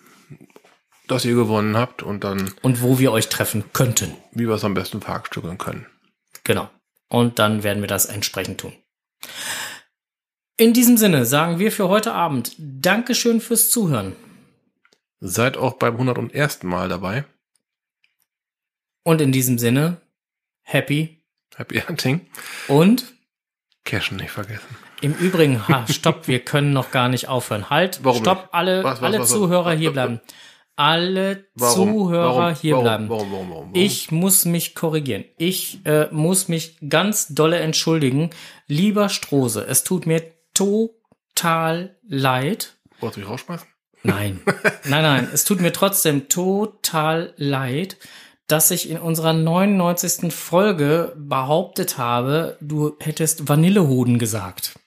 [1.09, 4.13] dass ihr gewonnen habt und dann, Und wo wir euch treffen könnten.
[4.33, 5.87] wie wir es am besten verhackstückeln können.
[6.45, 6.69] Genau.
[7.09, 8.73] Und dann werden wir das entsprechend tun.
[10.57, 14.15] In diesem Sinne sagen wir für heute Abend Dankeschön fürs Zuhören.
[15.21, 16.63] Seid auch beim 101.
[16.63, 17.25] Mal dabei.
[19.03, 20.01] Und in diesem Sinne,
[20.63, 21.23] happy
[21.55, 22.27] Happy Hunting.
[22.69, 23.15] und
[23.85, 24.67] Cashen nicht vergessen.
[25.01, 27.71] Im Übrigen, ha, stopp, wir können noch gar nicht aufhören.
[27.71, 28.55] Halt, Warum stopp, nicht?
[28.55, 29.31] alle, Was, was, alle was?
[29.31, 30.21] Zuhörer hier bleiben.
[30.77, 31.75] Alle Warum?
[31.75, 33.09] Zuhörer warum, hier warum, bleiben.
[33.09, 33.75] Warum, warum, warum, warum?
[33.75, 35.25] Ich muss mich korrigieren.
[35.39, 38.31] Ich äh, muss mich ganz dolle entschuldigen.
[38.67, 40.23] Lieber Strose, es tut mir
[40.53, 42.77] total leid.
[43.01, 43.67] Wolltest du mich rausschmeißen?
[44.03, 44.41] Nein,
[44.85, 47.97] nein, nein, es tut mir trotzdem total leid,
[48.47, 50.33] dass ich in unserer 99.
[50.33, 54.79] Folge behauptet habe, du hättest Vanillehoden gesagt.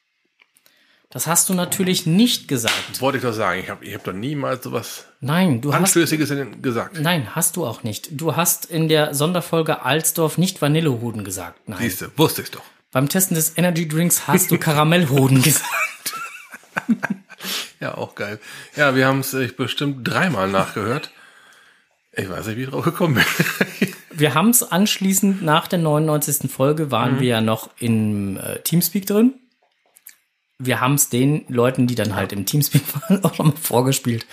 [1.12, 3.02] Das hast du natürlich nicht gesagt.
[3.02, 3.60] Wollte ich doch sagen.
[3.62, 7.00] Ich habe ich hab doch niemals sowas Nein, du hast Anstößiges in- gesagt.
[7.00, 8.10] Nein, hast du auch nicht.
[8.12, 11.68] Du hast in der Sonderfolge Alsdorf nicht Vanillehoden gesagt.
[11.68, 11.80] Nein.
[11.80, 12.62] Siehste, wusste ich doch.
[12.92, 15.66] Beim Testen des Energy Drinks hast du Karamellhoden gesagt.
[17.80, 18.40] Ja, auch geil.
[18.76, 21.12] Ja, wir haben es bestimmt dreimal nachgehört.
[22.12, 23.90] Ich weiß nicht, wie ich drauf gekommen bin.
[24.12, 26.52] wir haben es anschließend nach der 99.
[26.52, 27.20] Folge waren Mhm.
[27.22, 29.34] wir ja noch im äh, Teamspeak drin.
[30.62, 34.26] Wir haben es den Leuten, die dann halt im Teamspeak waren, auch nochmal vorgespielt.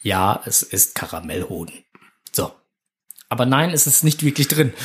[0.00, 1.84] Ja, es ist Karamellhoden.
[2.32, 2.52] So.
[3.28, 4.72] Aber nein, es ist nicht wirklich drin.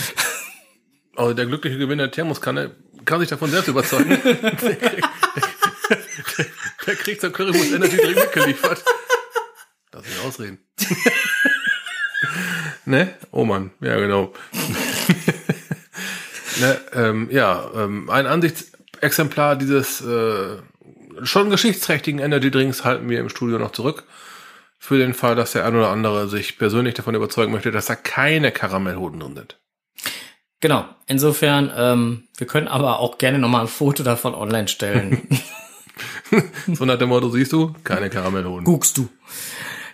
[1.15, 4.07] Also der glückliche Gewinner der Thermoskanne kann sich davon selbst überzeugen.
[4.23, 5.09] der, kriegt,
[6.37, 6.45] der,
[6.87, 8.85] der kriegt sein Currywurst Energy Drink mitgeliefert.
[9.91, 10.59] Lass mich ausreden.
[12.85, 13.15] ne?
[13.31, 14.33] Oh Mann, ja genau.
[16.61, 20.59] ne, ähm, ja, ähm, ein Ansichtsexemplar dieses äh,
[21.23, 24.03] schon geschichtsträchtigen Energy Drinks halten wir im Studio noch zurück.
[24.77, 27.95] Für den Fall, dass der ein oder andere sich persönlich davon überzeugen möchte, dass da
[27.95, 29.59] keine Karamellhoden drin sind.
[30.61, 30.85] Genau.
[31.07, 35.27] Insofern, ähm, wir können aber auch gerne nochmal ein Foto davon online stellen.
[36.67, 38.63] So nach dem Motto, siehst du, keine Karamellhoden.
[38.63, 39.09] Guckst du.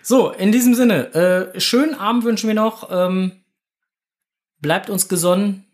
[0.02, 1.14] So, in diesem Sinne,
[1.56, 2.90] äh, schönen Abend wünschen wir noch.
[2.92, 3.44] Ähm,
[4.60, 5.65] bleibt uns gesonnen.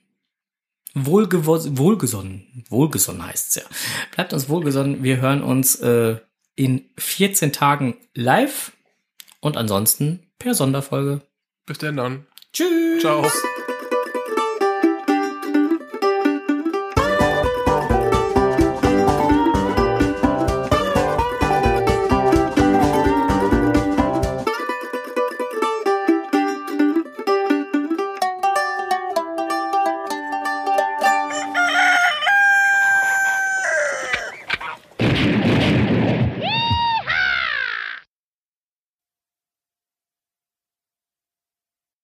[0.93, 2.65] Wohlgesonnen.
[2.69, 3.63] Wohlgesonnen heißt's ja.
[4.13, 5.03] Bleibt uns wohlgesonnen.
[5.03, 6.17] Wir hören uns äh,
[6.55, 8.73] in 14 Tagen live
[9.39, 11.21] und ansonsten per Sonderfolge.
[11.65, 12.25] Bis denn dann.
[12.53, 13.01] Tschüss.
[13.01, 13.25] Ciao.